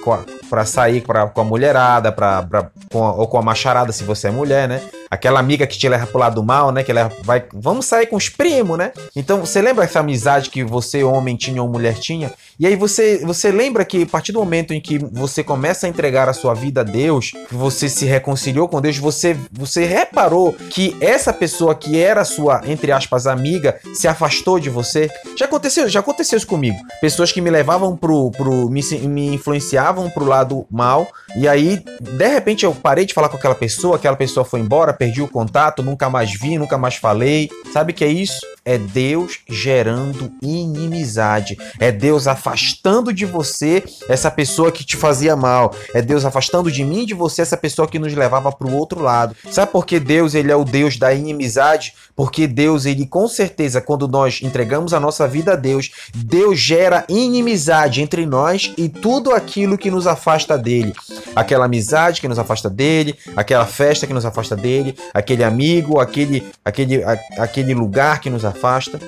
pra 0.49 0.65
sair 0.65 1.01
pra, 1.01 1.27
com 1.27 1.41
a 1.41 1.43
mulherada, 1.43 2.11
pra, 2.11 2.43
pra, 2.43 2.69
com 2.91 3.03
a, 3.03 3.13
ou 3.13 3.27
com 3.27 3.37
a 3.37 3.41
macharada, 3.41 3.91
se 3.91 4.03
você 4.03 4.27
é 4.27 4.31
mulher, 4.31 4.67
né? 4.67 4.81
Aquela 5.09 5.39
amiga 5.39 5.65
que 5.65 5.77
te 5.77 5.87
leva 5.87 6.05
pro 6.05 6.19
lado 6.19 6.35
do 6.35 6.43
mal, 6.43 6.71
né? 6.71 6.83
Que 6.83 6.91
leva, 6.91 7.11
vai, 7.23 7.43
vamos 7.53 7.85
sair 7.85 8.07
com 8.07 8.15
os 8.15 8.27
primos, 8.27 8.77
né? 8.77 8.91
Então, 9.15 9.39
você 9.39 9.61
lembra 9.61 9.85
essa 9.85 9.99
amizade 9.99 10.49
que 10.49 10.63
você, 10.63 11.03
homem, 11.03 11.35
tinha 11.35 11.61
ou 11.61 11.69
mulher 11.69 11.95
tinha? 11.95 12.31
E 12.59 12.65
aí 12.65 12.75
você, 12.75 13.19
você 13.23 13.51
lembra 13.51 13.85
que 13.85 14.03
a 14.03 14.05
partir 14.05 14.31
do 14.31 14.39
momento 14.39 14.73
em 14.73 14.81
que 14.81 14.97
você 14.97 15.43
começa 15.43 15.85
a 15.85 15.89
entregar 15.89 16.27
a 16.27 16.33
sua 16.33 16.53
vida 16.53 16.81
a 16.81 16.83
Deus, 16.83 17.31
que 17.47 17.55
você 17.55 17.87
se 17.87 18.05
reconciliou 18.05 18.67
com 18.67 18.81
Deus, 18.81 18.97
você, 18.97 19.37
você 19.51 19.85
reparou 19.85 20.53
que 20.53 20.95
essa 20.99 21.31
pessoa 21.31 21.75
que 21.75 21.99
era 21.99 22.25
sua, 22.25 22.61
entre 22.65 22.91
aspas, 22.91 23.27
amiga, 23.27 23.79
se 23.93 24.07
afastou 24.07 24.59
de 24.59 24.69
você? 24.69 25.09
Já 25.37 25.45
aconteceu, 25.45 25.87
já 25.87 25.99
aconteceu 25.99 26.37
isso 26.37 26.47
comigo. 26.47 26.77
Pessoas 26.99 27.31
que 27.31 27.41
me 27.41 27.49
levavam 27.49 27.95
pro 27.95 28.31
pro, 28.31 28.69
me, 28.69 28.81
me 29.07 29.35
influenciavam 29.35 30.09
pro 30.09 30.25
lado 30.25 30.65
mal. 30.69 31.07
E 31.35 31.47
aí, 31.47 31.83
de 31.99 32.27
repente, 32.27 32.65
eu 32.65 32.73
parei 32.73 33.05
de 33.05 33.13
falar 33.13 33.29
com 33.29 33.37
aquela 33.37 33.55
pessoa, 33.55 33.97
aquela 33.97 34.15
pessoa 34.15 34.45
foi 34.45 34.59
embora, 34.59 34.93
perdi 34.93 35.21
o 35.21 35.27
contato, 35.27 35.83
nunca 35.83 36.09
mais 36.09 36.33
vi, 36.33 36.57
nunca 36.57 36.77
mais 36.77 36.95
falei. 36.95 37.49
Sabe 37.71 37.91
o 37.91 37.95
que 37.95 38.03
é 38.03 38.07
isso? 38.07 38.39
É 38.67 38.77
Deus 38.77 39.39
gerando 39.47 40.29
inimizade. 40.41 41.57
É 41.79 41.89
Deus 41.89 42.27
afastando 42.27 43.13
de 43.13 43.25
você 43.25 43.81
essa 44.09 44.29
pessoa 44.29 44.73
que 44.73 44.83
te 44.83 44.97
fazia 44.97 45.37
mal. 45.37 45.73
É 45.93 46.01
Deus 46.01 46.25
afastando 46.25 46.69
de 46.69 46.83
mim 46.83 47.03
e 47.03 47.05
de 47.05 47.13
você 47.13 47.41
essa 47.41 47.55
pessoa 47.55 47.87
que 47.87 47.97
nos 47.97 48.13
levava 48.13 48.51
para 48.51 48.67
o 48.67 48.75
outro 48.75 49.01
lado. 49.01 49.33
Sabe 49.49 49.71
por 49.71 49.85
que 49.85 50.01
Deus 50.01 50.35
ele 50.35 50.51
é 50.51 50.55
o 50.55 50.65
Deus 50.65 50.97
da 50.97 51.13
inimizade? 51.13 51.93
Porque 52.13 52.45
Deus, 52.45 52.85
ele 52.85 53.05
com 53.05 53.25
certeza, 53.29 53.79
quando 53.79 54.05
nós 54.05 54.41
entregamos 54.43 54.93
a 54.93 54.99
nossa 54.99 55.25
vida 55.25 55.53
a 55.53 55.55
Deus, 55.55 55.89
Deus 56.13 56.59
gera 56.59 57.05
inimizade 57.07 58.01
entre 58.01 58.25
nós 58.25 58.73
e 58.77 58.89
tudo 58.89 59.31
aquilo 59.31 59.77
que 59.77 59.89
nos 59.89 60.05
afasta 60.05 60.57
dele. 60.57 60.91
Aquela 61.33 61.65
amizade 61.65 62.19
que 62.19 62.27
nos 62.27 62.37
afasta 62.37 62.69
dele, 62.69 63.15
aquela 63.33 63.65
festa 63.65 64.05
que 64.05 64.13
nos 64.13 64.25
afasta 64.25 64.57
dele, 64.57 64.93
aquele 65.13 65.45
amigo, 65.45 66.01
aquele, 66.01 66.45
aquele, 66.65 67.01
a, 67.01 67.17
aquele 67.37 67.73
lugar 67.73 68.19
que 68.19 68.29
nos 68.29 68.43
afasta. 68.43 68.56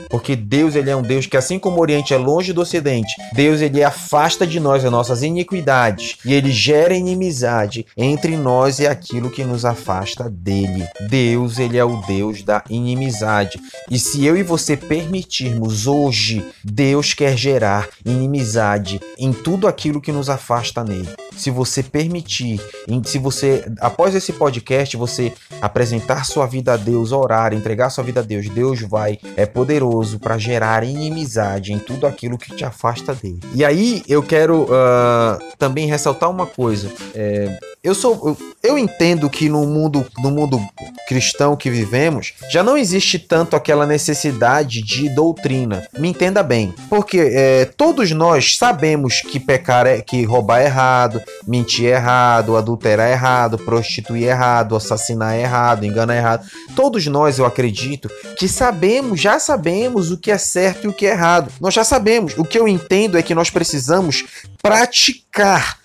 Porque 0.09 0.35
Deus 0.35 0.75
ele 0.75 0.89
é 0.89 0.95
um 0.95 1.01
Deus 1.01 1.25
que, 1.25 1.37
assim 1.37 1.59
como 1.59 1.77
o 1.77 1.81
Oriente 1.81 2.13
é 2.13 2.17
longe 2.17 2.53
do 2.53 2.61
Ocidente, 2.61 3.13
Deus 3.33 3.61
ele 3.61 3.83
afasta 3.83 4.45
de 4.45 4.59
nós 4.59 4.85
as 4.85 4.91
nossas 4.91 5.23
iniquidades 5.23 6.17
e 6.23 6.33
ele 6.33 6.51
gera 6.51 6.93
inimizade 6.93 7.85
entre 7.97 8.37
nós 8.37 8.79
e 8.79 8.87
aquilo 8.87 9.29
que 9.29 9.43
nos 9.43 9.65
afasta 9.65 10.29
dele. 10.29 10.87
Deus 11.09 11.59
ele 11.59 11.77
é 11.77 11.83
o 11.83 11.97
Deus 12.07 12.43
da 12.43 12.63
inimizade. 12.69 13.59
E 13.89 13.97
se 13.97 14.25
eu 14.25 14.37
e 14.37 14.43
você 14.43 14.77
permitirmos 14.77 15.87
hoje, 15.87 16.45
Deus 16.63 17.13
quer 17.13 17.37
gerar 17.37 17.87
inimizade 18.05 18.99
em 19.17 19.33
tudo 19.33 19.67
aquilo 19.67 20.01
que 20.01 20.11
nos 20.11 20.29
afasta 20.29 20.83
nele. 20.83 21.09
Se 21.39 21.49
você 21.49 21.81
permitir, 21.81 22.59
se 23.05 23.17
você, 23.17 23.65
após 23.79 24.13
esse 24.13 24.33
podcast, 24.33 24.97
você 24.97 25.31
apresentar 25.61 26.25
sua 26.25 26.45
vida 26.45 26.73
a 26.73 26.77
Deus, 26.77 27.13
orar, 27.13 27.53
entregar 27.53 27.89
sua 27.89 28.03
vida 28.03 28.19
a 28.19 28.23
Deus, 28.23 28.49
Deus 28.49 28.81
vai, 28.81 29.17
é 29.37 29.45
poderoso 29.45 30.19
para 30.19 30.37
gerar 30.37 30.83
inimizade 30.83 31.71
em 31.71 31.79
tudo 31.79 32.05
aquilo 32.05 32.37
que 32.37 32.53
te 32.53 32.65
afasta 32.65 33.15
dele. 33.15 33.39
E 33.55 33.63
aí 33.63 34.03
eu 34.05 34.21
quero 34.21 34.63
uh, 34.63 35.39
também 35.57 35.87
ressaltar 35.87 36.29
uma 36.29 36.45
coisa. 36.45 36.91
É, 37.15 37.57
eu 37.81 37.95
sou, 37.95 38.37
eu, 38.61 38.71
eu 38.71 38.77
entendo 38.77 39.29
que 39.29 39.47
no 39.47 39.65
mundo, 39.65 40.05
no 40.17 40.29
mundo 40.29 40.59
cristão 41.07 41.55
que 41.55 41.69
vivemos, 41.69 42.33
já 42.51 42.61
não 42.61 42.77
existe 42.77 43.17
tanto 43.17 43.55
aquela 43.55 43.85
necessidade 43.85 44.81
de 44.81 45.09
doutrina. 45.09 45.87
Me 45.97 46.09
entenda 46.09 46.43
bem, 46.43 46.73
porque 46.89 47.17
é, 47.17 47.65
todos 47.65 48.11
nós 48.11 48.57
sabemos 48.57 49.21
que 49.21 49.39
pecar 49.39 49.87
é 49.87 50.01
que 50.01 50.23
roubar 50.23 50.59
é 50.59 50.65
errado, 50.65 51.21
mentir 51.47 51.87
é 51.87 51.95
errado, 51.95 52.57
adulterar 52.57 53.07
é 53.07 53.13
errado, 53.13 53.57
prostituir 53.57 54.27
é 54.27 54.31
errado, 54.31 54.75
assassinar 54.75 55.35
é 55.35 55.41
errado, 55.41 55.85
enganar 55.85 56.13
é 56.13 56.17
errado. 56.17 56.47
Todos 56.75 57.07
nós, 57.07 57.39
eu 57.39 57.45
acredito, 57.45 58.09
que 58.37 58.47
sabemos, 58.47 59.21
já 59.21 59.39
sabemos 59.39 60.11
o 60.11 60.17
que 60.17 60.31
é 60.31 60.37
certo 60.37 60.85
e 60.85 60.87
o 60.89 60.93
que 60.93 61.05
é 61.05 61.11
errado. 61.11 61.51
Nós 61.61 61.73
já 61.73 61.83
sabemos. 61.83 62.37
O 62.37 62.43
que 62.43 62.59
eu 62.59 62.67
entendo 62.67 63.17
é 63.17 63.23
que 63.23 63.33
nós 63.33 63.49
precisamos 63.49 64.25
praticar 64.61 65.78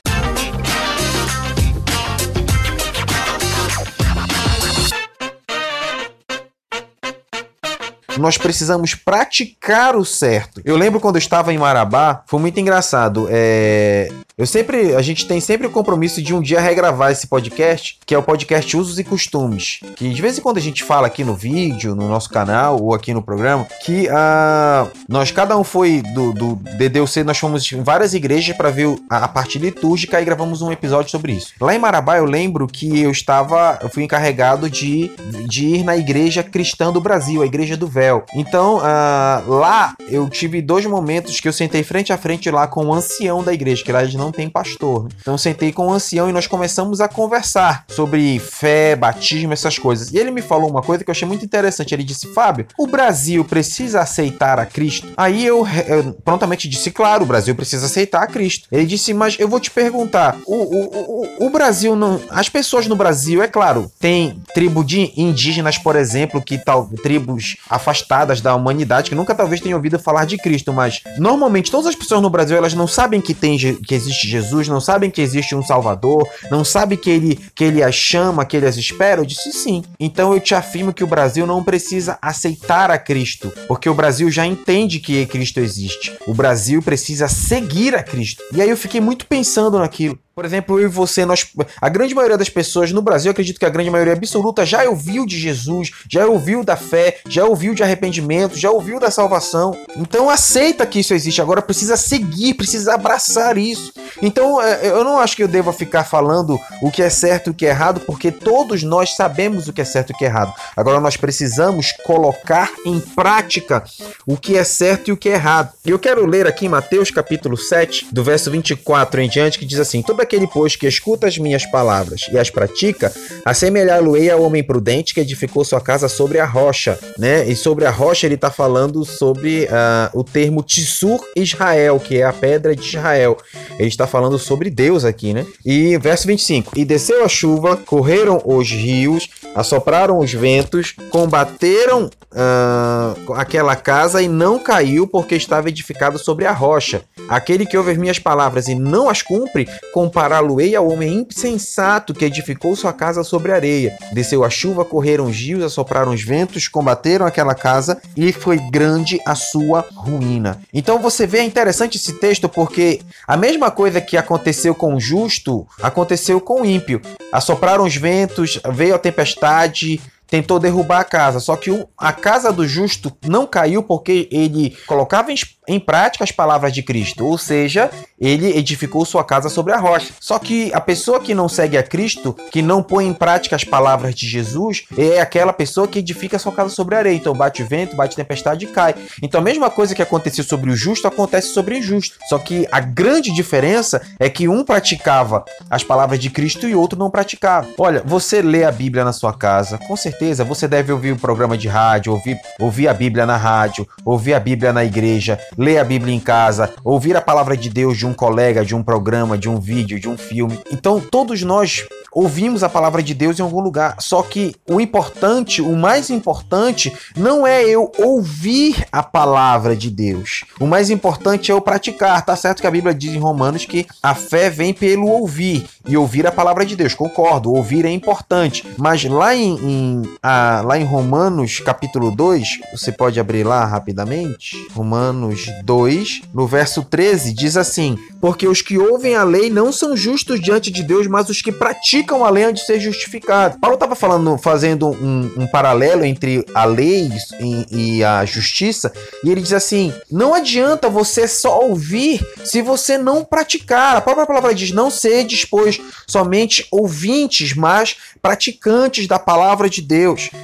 nós 8.19 8.39
precisamos 8.39 8.95
praticar 8.95 9.97
o 9.97 10.05
certo. 10.05 10.61
Eu 10.65 10.77
lembro 10.77 11.01
quando 11.01 11.17
eu 11.17 11.21
estava 11.21 11.53
em 11.53 11.59
Marabá, 11.59 12.23
foi 12.27 12.41
muito 12.41 12.59
engraçado. 12.59 13.27
É... 13.31 14.09
Eu 14.37 14.47
sempre, 14.47 14.97
a 14.97 15.03
gente 15.03 15.29
tem 15.29 15.41
sempre 15.41 15.65
o 15.65 15.71
compromisso 15.71 16.21
de 16.21 16.35
um 16.35 16.41
dia 16.41 16.61
regravar 16.61 17.13
esse 17.13 17.29
podcast, 17.29 18.01
que 18.05 18.13
é 18.13 18.19
o 18.19 18.23
podcast 18.23 18.77
Usos 18.77 18.99
e 18.99 19.05
Costumes, 19.05 19.79
que 19.95 20.09
de 20.09 20.21
vez 20.21 20.37
em 20.37 20.41
quando 20.41 20.57
a 20.57 20.61
gente 20.61 20.83
fala 20.83 21.07
aqui 21.07 21.23
no 21.23 21.37
vídeo, 21.37 21.95
no 21.95 22.09
nosso 22.09 22.29
canal 22.31 22.83
ou 22.83 22.93
aqui 22.93 23.15
no 23.15 23.23
programa, 23.23 23.65
que 23.85 24.09
uh, 24.09 24.91
nós 25.09 25.31
cada 25.31 25.57
um 25.57 25.63
foi 25.63 26.03
do, 26.13 26.33
do 26.33 26.57
DDUC, 26.57 27.23
nós 27.23 27.39
fomos 27.39 27.71
em 27.71 27.85
várias 27.85 28.13
igrejas 28.13 28.57
para 28.57 28.71
ver 28.71 28.97
a, 29.09 29.19
a 29.19 29.29
parte 29.29 29.57
litúrgica 29.57 30.21
e 30.21 30.25
gravamos 30.25 30.63
um 30.63 30.73
episódio 30.73 31.13
sobre 31.13 31.35
isso. 31.35 31.53
Lá 31.61 31.73
em 31.73 31.79
Marabá 31.79 32.19
eu 32.19 32.25
lembro 32.25 32.67
que 32.67 33.01
eu 33.01 33.13
estava, 33.13 33.79
eu 33.83 33.89
fui 33.89 34.03
encarregado 34.03 34.69
de, 34.69 35.13
de 35.47 35.67
ir 35.77 35.85
na 35.85 35.97
igreja 35.97 36.43
cristã 36.43 36.93
do 36.93 37.01
Brasil, 37.01 37.41
a 37.41 37.47
igreja 37.47 37.77
do 37.77 37.87
Então 38.35 38.79
uh, 38.79 39.51
lá 39.51 39.95
eu 40.09 40.29
tive 40.29 40.61
dois 40.61 40.87
momentos 40.87 41.41
que 41.41 41.49
eu 41.49 41.53
sentei 41.53 41.83
frente 41.83 42.13
a 42.13 42.19
frente 42.19 42.51
lá 42.51 42.67
com 42.67 42.87
o 42.87 42.95
ancião 42.95 43.43
da 43.43 43.53
igreja, 43.53 43.85
que 43.85 43.93
lá 43.93 44.03
eles 44.03 44.15
não 44.15 44.31
tem 44.31 44.49
pastor. 44.49 45.05
Né? 45.05 45.11
Então 45.21 45.35
eu 45.35 45.39
sentei 45.39 45.73
com 45.73 45.87
o 45.87 45.93
ancião 45.93 46.29
e 46.29 46.33
nós 46.33 46.47
começamos 46.47 47.01
a 47.01 47.09
conversar 47.09 47.85
sobre 47.89 48.39
fé, 48.39 48.95
batismo, 48.95 49.53
essas 49.53 49.79
coisas. 49.79 50.13
E 50.13 50.19
ele 50.19 50.31
me 50.31 50.43
falou 50.43 50.71
uma 50.71 50.83
coisa 50.83 51.03
que 51.03 51.11
eu 51.11 51.13
achei 51.13 51.27
muito 51.27 51.45
interessante. 51.45 51.95
Ele 51.95 52.05
disse: 52.05 52.33
Fábio, 52.33 52.67
o 52.79 52.87
Brasil 52.87 53.45
precisa 53.45 54.01
aceitar 54.01 54.59
a 54.59 54.67
Cristo? 54.67 55.09
Aí 55.17 55.45
eu, 55.45 55.67
eu 55.87 56.13
prontamente 56.25 56.69
disse: 56.69 56.91
Claro, 56.91 57.25
o 57.25 57.27
Brasil 57.27 57.55
precisa 57.55 57.87
aceitar 57.87 58.23
a 58.23 58.27
Cristo. 58.27 58.69
Ele 58.71 58.87
disse: 58.87 59.13
Mas 59.15 59.37
eu 59.39 59.49
vou 59.49 59.61
te 59.61 59.71
perguntar: 59.71 60.37
o, 60.47 60.55
o, 60.55 61.25
o, 61.43 61.47
o 61.47 61.51
Brasil 61.51 61.97
não. 61.97 62.21
As 62.31 62.49
pessoas 62.49 62.87
no 62.87 62.97
Brasil, 62.97 63.43
é 63.43 63.49
claro, 63.49 63.91
tem 63.99 64.41
tribo 64.55 64.85
de 64.85 65.13
indígenas, 65.17 65.79
por 65.79 65.97
exemplo, 65.97 66.43
que 66.43 66.59
tal 66.59 66.89
tribos 67.03 67.57
afastadas 67.69 67.94
da 68.41 68.55
humanidade 68.55 69.11
que 69.11 69.17
nunca 69.17 69.35
talvez 69.35 69.61
tenham 69.61 69.77
ouvido 69.77 69.99
falar 69.99 70.25
de 70.25 70.39
Cristo, 70.39 70.73
mas 70.73 71.03
normalmente 71.19 71.71
todas 71.71 71.87
as 71.87 71.95
pessoas 71.95 72.23
no 72.23 72.31
Brasil 72.31 72.57
elas 72.57 72.75
não 72.75 72.87
sabem 72.87 73.21
que 73.21 73.35
tem 73.35 73.55
que 73.57 73.95
existe 73.95 74.15
existe 74.15 74.29
Jesus, 74.29 74.69
não 74.69 74.81
sabem 74.81 75.11
que 75.11 75.21
existe 75.21 75.55
um 75.55 75.63
Salvador, 75.63 76.29
não 76.51 76.65
sabem 76.65 76.97
que 76.97 77.11
ele, 77.11 77.41
que 77.55 77.65
ele 77.65 77.83
as 77.83 77.95
chama, 77.95 78.45
que 78.45 78.57
ele 78.57 78.67
as 78.67 78.77
espera? 78.77 79.21
Eu 79.21 79.27
disse 79.27 79.53
sim. 79.53 79.83
Então 79.99 80.33
eu 80.33 80.41
te 80.41 80.55
afirmo 80.55 80.93
que 80.93 81.05
o 81.05 81.07
Brasil 81.07 81.47
não 81.47 81.63
precisa 81.63 82.19
aceitar 82.23 82.91
a 82.91 82.99
Cristo, 82.99 83.53
porque 83.67 83.89
o 83.89 83.95
Brasil 83.95 84.31
já 84.31 84.47
entende 84.47 85.01
que 85.01 85.27
Cristo 85.27 85.61
existe. 85.61 86.17
O 86.27 86.35
Brasil 86.35 86.83
precisa 86.83 87.29
seguir 87.29 87.95
a 87.95 88.03
Cristo. 88.03 88.43
E 88.53 88.61
aí 88.61 88.71
eu 88.71 88.77
fiquei 88.77 89.01
muito 89.01 89.27
pensando 89.27 89.79
naquilo. 89.79 90.19
Por 90.35 90.45
exemplo, 90.45 90.81
eu 90.81 90.87
e 90.87 90.91
você, 90.91 91.25
nós, 91.25 91.47
a 91.81 91.89
grande 91.89 92.15
maioria 92.15 92.37
das 92.37 92.49
pessoas 92.49 92.91
no 92.91 93.01
Brasil, 93.01 93.31
acredito 93.31 93.59
que 93.59 93.65
a 93.65 93.71
grande 93.71 93.91
maioria 93.91 94.13
absoluta 94.13 94.67
já 94.67 94.83
ouviu 94.85 95.25
de 95.25 95.39
Jesus, 95.39 95.93
já 96.11 96.27
ouviu 96.27 96.65
da 96.65 96.77
fé, 96.77 97.19
já 97.29 97.45
ouviu 97.45 97.73
de 97.73 97.83
arrependimento, 97.83 98.59
já 98.59 98.71
ouviu 98.71 98.99
da 98.99 99.11
salvação. 99.11 99.77
Então 99.97 100.29
aceita 100.29 100.85
que 100.87 100.99
isso 100.99 101.15
existe. 101.15 101.41
Agora 101.41 101.63
precisa 101.63 101.97
seguir, 101.97 102.55
precisa 102.55 102.95
abraçar 102.95 103.57
isso. 103.57 103.93
Então 104.21 104.61
é, 104.61 104.89
eu 104.89 105.05
não 105.05 105.19
acho 105.21 105.37
que 105.37 105.43
eu 105.43 105.49
deva 105.49 105.73
ficar 105.73 106.05
falando 106.05 106.59
o 106.83 106.91
que 106.91 107.03
é 107.03 107.11
certo 107.11 107.49
e 107.49 107.51
o 107.51 107.55
que 107.55 107.67
é 107.67 107.71
errado, 107.71 108.01
porque 108.01 108.33
todos 108.33 108.83
nós 108.83 109.15
sabemos 109.15 109.69
o 109.69 109.73
que 109.73 109.81
é 109.81 109.85
certo 109.85 110.11
e 110.11 110.15
o 110.15 110.17
que 110.17 110.25
é 110.25 110.29
errado. 110.29 110.53
Agora 110.77 111.01
nós 111.01 111.17
precisamos 111.17 111.93
colocar 112.05 112.71
em 112.85 112.99
prática 112.99 113.85
o 114.27 114.37
que 114.37 114.57
é 114.57 114.65
certo 114.65 115.09
e 115.09 115.13
o 115.13 115.17
que 115.17 115.29
é 115.29 115.35
errado. 115.35 115.73
E 115.85 115.91
eu 115.91 115.99
quero 115.99 116.27
ler 116.27 116.47
aqui 116.47 116.69
Mateus 116.69 117.11
capítulo 117.11 117.57
7, 117.57 118.09
do 118.11 118.25
verso 118.25 118.51
24 118.51 119.21
em 119.21 119.29
diante, 119.29 119.59
que 119.59 119.65
diz 119.65 119.79
assim: 119.79 120.03
Toda 120.03 120.24
aquele, 120.25 120.47
pois, 120.47 120.77
que 120.77 120.87
escuta 120.87 121.27
as 121.27 121.39
minhas 121.39 121.65
palavras 121.67 122.29
e 122.33 122.39
as 122.39 122.51
pratica, 122.51 123.13
assemelhá-lo-ei 123.45 124.31
ao 124.31 124.43
homem 124.43 124.63
prudente 124.63 125.15
que 125.15 125.21
edificou 125.21 125.65
sua 125.65 125.81
casa 125.81 126.09
sobre 126.09 126.39
a 126.39 126.45
rocha, 126.45 126.99
né? 127.19 127.47
E 127.49 127.55
sobre 127.55 127.85
a 127.85 127.91
rocha 127.91 128.27
ele 128.27 128.35
está 128.35 128.51
falando 128.51 129.05
sobre 129.05 129.65
uh, 129.65 130.19
o 130.19 130.25
termo 130.25 130.63
Tissur 130.63 131.21
Israel, 131.37 132.01
que 132.01 132.19
é 132.19 132.25
a 132.25 132.33
pedra 132.33 132.75
de 132.75 132.83
Israel. 132.83 133.37
Ele 133.79 133.89
está 133.89 134.07
falando 134.07 134.39
sobre 134.39 134.71
Deus 134.71 135.05
aqui, 135.05 135.33
né? 135.33 135.47
E 135.65 135.97
verso 135.99 136.27
25: 136.27 136.73
E 136.77 136.85
desceu 136.85 137.25
a 137.25 137.29
chuva, 137.29 137.77
correram 137.77 138.43
os 138.45 138.71
rios, 138.71 139.29
assopraram 139.55 140.19
os 140.19 140.33
ventos, 140.33 140.95
combateram 141.11 142.11
uh, 142.35 143.33
aquela 143.35 143.77
casa 143.77 144.21
e 144.21 144.29
não 144.29 144.59
caiu 144.59 145.07
porque 145.07 145.37
estava 145.37 145.69
edificado 145.69 146.19
sobre 146.19 146.45
a 146.47 146.53
rocha. 146.53 147.03
Aquele 147.29 147.65
que 147.65 147.77
ouve 147.77 147.93
as 147.93 147.97
minhas 147.97 148.19
palavras 148.19 148.69
e 148.69 148.75
não 148.75 149.09
as 149.09 149.23
cumpre, 149.23 149.69
compará-lo-ei 149.93 150.75
ao 150.75 150.89
homem 150.89 151.27
insensato 151.31 152.13
que 152.13 152.25
edificou 152.25 152.77
sua 152.77 152.93
casa 152.93 153.23
sobre 153.23 153.53
areia. 153.53 153.97
Desceu 154.13 154.45
a 154.45 154.51
chuva, 154.51 154.85
correram 154.85 155.27
os 155.27 155.37
rios, 155.37 155.63
assopraram 155.63 156.13
os 156.13 156.23
ventos, 156.23 156.69
combateram 156.69 157.25
aquela 157.25 157.55
casa 157.55 158.01
e 158.17 158.33
foi 158.33 158.59
grande 158.71 159.21
a 159.27 159.35
sua 159.35 159.87
ruína. 159.95 160.61
Então 160.73 160.99
você 160.99 161.27
vê 161.27 161.39
é 161.39 161.45
interessante 161.45 161.97
esse 161.97 162.15
texto 162.15 162.49
porque 162.49 163.01
a 163.27 163.37
mesma 163.37 163.71
coisa 163.71 164.01
que 164.01 164.17
aconteceu 164.17 164.75
com 164.75 164.95
o 164.95 165.01
justo 165.01 165.67
aconteceu 165.83 166.41
com 166.41 166.63
o 166.63 166.65
ímpio. 166.65 167.01
Assopraram 167.33 167.85
os 167.85 167.97
ventos, 167.97 168.61
veio 168.73 168.95
a 168.95 168.99
tempestade, 168.99 169.44
vontade 169.45 170.01
tentou 170.27 170.59
derrubar 170.59 171.01
a 171.01 171.05
casa. 171.05 171.41
Só 171.41 171.57
que 171.57 171.71
a 171.97 172.13
casa 172.13 172.53
do 172.53 172.67
justo 172.67 173.13
não 173.27 173.47
caiu 173.47 173.83
porque 173.83 174.29
ele 174.31 174.77
colocava 174.87 175.33
em 175.33 175.37
em 175.67 175.81
prática 175.81 176.25
as 176.25 176.31
palavras 176.31 176.73
de 176.73 176.83
Cristo, 176.83 177.27
ou 177.27 177.39
seja, 177.39 177.91
ele 178.21 178.57
edificou 178.57 179.05
sua 179.05 179.25
casa 179.25 179.49
sobre 179.49 179.73
a 179.73 179.79
rocha. 179.79 180.13
Só 180.21 180.39
que 180.39 180.71
a 180.75 180.81
pessoa 180.81 181.21
que 181.21 181.35
não 181.35 181.49
segue 181.49 181.79
a 181.79 181.83
Cristo, 181.83 182.35
que 182.51 182.61
não 182.61 182.83
põe 182.83 183.07
em 183.07 183.15
prática 183.15 183.57
as 183.57 183.65
palavras 183.65 184.15
de 184.15 184.29
Jesus, 184.29 184.85
é 184.97 185.21
aquela 185.21 185.53
pessoa 185.53 185.89
que 185.89 185.99
edifica 185.99 186.39
sua 186.39 186.53
casa 186.53 186.71
sobre 186.71 186.95
a 186.95 186.99
areia. 186.99 187.17
Então 187.17 187.35
bate 187.35 187.63
vento, 187.63 187.97
bate 187.97 188.17
tempestade 188.17 188.67
e 188.67 188.69
cai. 188.69 188.95
Então 189.23 189.41
a 189.41 189.45
mesma 189.45 189.71
coisa 189.71 189.95
que 189.95 190.03
aconteceu 190.03 190.45
sobre 190.45 190.71
o 190.71 190.77
justo 190.77 191.09
acontece 191.09 191.49
sobre 191.49 191.75
o 191.75 191.79
injusto. 191.79 192.19
Só 192.29 192.39
que 192.39 192.69
a 192.71 192.81
grande 192.81 193.33
diferença 193.33 194.03
é 194.19 194.29
que 194.29 194.49
um 194.49 194.65
praticava 194.65 195.45
as 195.71 195.83
palavras 195.83 196.19
de 196.19 196.31
Cristo 196.31 196.69
e 196.69 196.75
outro 196.75 196.99
não 196.99 197.11
praticava. 197.11 197.69
Olha, 197.79 198.03
você 198.05 198.43
lê 198.43 198.65
a 198.65 198.73
Bíblia 198.73 199.05
na 199.05 199.13
sua 199.13 199.33
casa, 199.33 199.79
com 199.79 199.97
certeza 199.97 200.14
você 200.45 200.69
deve 200.69 200.93
ouvir 200.93 201.13
o 201.13 201.19
programa 201.19 201.57
de 201.57 201.69
rádio, 201.69 202.13
ouvir, 202.13 202.39
ouvir 202.59 202.89
a 202.89 202.95
Bíblia 202.95 203.27
na 203.27 203.37
rádio, 203.37 203.87
ouvir 204.05 204.35
a 204.35 204.41
Bíblia 204.41 204.73
na 204.73 204.85
igreja, 204.85 205.39
ler 205.57 205.79
a 205.79 205.85
Bíblia 205.85 206.15
em 206.15 206.21
casa, 206.21 206.73
ouvir 206.85 207.17
a 207.17 207.21
palavra 207.21 207.57
de 207.57 207.69
Deus 207.69 207.97
de 207.97 208.07
um 208.07 208.15
colega, 208.15 208.65
de 208.65 208.75
um 208.75 208.83
programa, 208.83 209.37
de 209.37 209.49
um 209.49 209.61
vídeo, 209.61 210.01
de 210.01 210.09
um 210.09 210.17
filme. 210.17 210.59
Então, 210.71 211.01
todos 211.01 211.43
nós 211.43 211.87
ouvimos 212.15 212.63
a 212.63 212.69
palavra 212.69 213.03
de 213.03 213.13
Deus 213.13 213.39
em 213.39 213.43
algum 213.43 213.61
lugar. 213.61 213.97
Só 213.99 214.23
que 214.23 214.55
o 214.71 214.81
importante, 214.81 215.61
o 215.61 215.77
mais 215.77 216.09
importante, 216.09 216.93
não 217.17 217.47
é 217.47 217.63
eu 217.65 217.91
ouvir 217.99 218.87
a 218.93 219.03
palavra 219.03 219.75
de 219.75 219.91
Deus. 219.91 220.45
O 220.61 220.67
mais 220.67 220.91
importante 220.91 221.51
é 221.51 221.55
eu 221.55 221.61
praticar. 221.61 222.25
Tá 222.25 222.37
certo 222.37 222.61
que 222.61 222.67
a 222.67 222.71
Bíblia 222.71 222.95
diz 222.95 223.13
em 223.13 223.19
Romanos 223.19 223.65
que 223.65 223.87
a 224.03 224.15
fé 224.15 224.49
vem 224.49 224.73
pelo 224.73 225.09
ouvir 225.09 225.67
e 225.87 225.97
ouvir 225.97 226.27
a 226.27 226.33
palavra 226.33 226.65
de 226.65 226.77
Deus. 226.77 226.95
Concordo, 226.95 227.53
ouvir 227.53 227.85
é 227.85 227.91
importante. 227.91 228.65
Mas 228.79 229.05
lá 229.05 229.35
em, 229.35 229.57
em 229.57 230.03
a, 230.23 230.63
lá 230.65 230.79
em 230.79 230.85
Romanos 230.85 231.61
capítulo 231.61 232.11
2, 232.11 232.61
você 232.73 232.93
pode 232.93 233.19
abrir 233.19 233.45
lá 233.45 233.65
rapidamente. 233.65 234.57
Romanos 234.73 235.47
2, 235.65 236.23
no 236.33 236.47
verso 236.47 236.83
13, 236.83 237.33
diz 237.33 237.57
assim: 237.57 237.99
Porque 238.21 238.47
os 238.47 238.63
que 238.63 238.79
ouvem 238.79 239.17
a 239.17 239.25
lei 239.25 239.51
não 239.51 239.73
são 239.73 239.97
justos 239.97 240.41
diante 240.41 240.71
de 240.71 240.83
Deus, 240.83 241.07
mas 241.07 241.29
os 241.29 241.43
que 241.43 241.53
praticam 241.53 242.25
a 242.25 242.31
lei 242.31 242.45
antes 242.45 242.63
de 242.63 242.67
ser 242.67 242.81
justificado. 242.81 243.59
Paulo 243.59 243.75
estava 243.75 243.95
falando, 243.95 244.37
fazendo 244.39 244.89
um, 244.89 245.31
um, 245.37 245.47
paralelo 245.47 246.05
entre 246.05 246.45
a 246.55 246.65
lei 246.65 247.11
e, 247.41 247.97
e, 247.99 248.05
a 248.05 248.25
justiça, 248.25 248.93
e 249.23 249.31
ele 249.31 249.41
diz 249.41 249.53
assim: 249.53 249.93
não 250.11 250.35
adianta 250.35 250.89
você 250.89 251.27
só 251.27 251.61
ouvir 251.61 252.25
se 252.45 252.63
você 252.63 252.97
não 252.97 253.25
praticar. 253.25 253.97
A 253.97 254.01
própria 254.01 254.27
palavra 254.27 254.55
diz: 254.55 254.71
não 254.71 254.91
ser 254.91 255.25
pois, 255.51 255.81
somente 256.07 256.67
ouvintes, 256.71 257.55
mas 257.55 257.97
praticantes 258.21 259.07
da 259.07 259.19
palavra 259.19 259.69
de 259.69 259.83
Deus. 259.83 259.94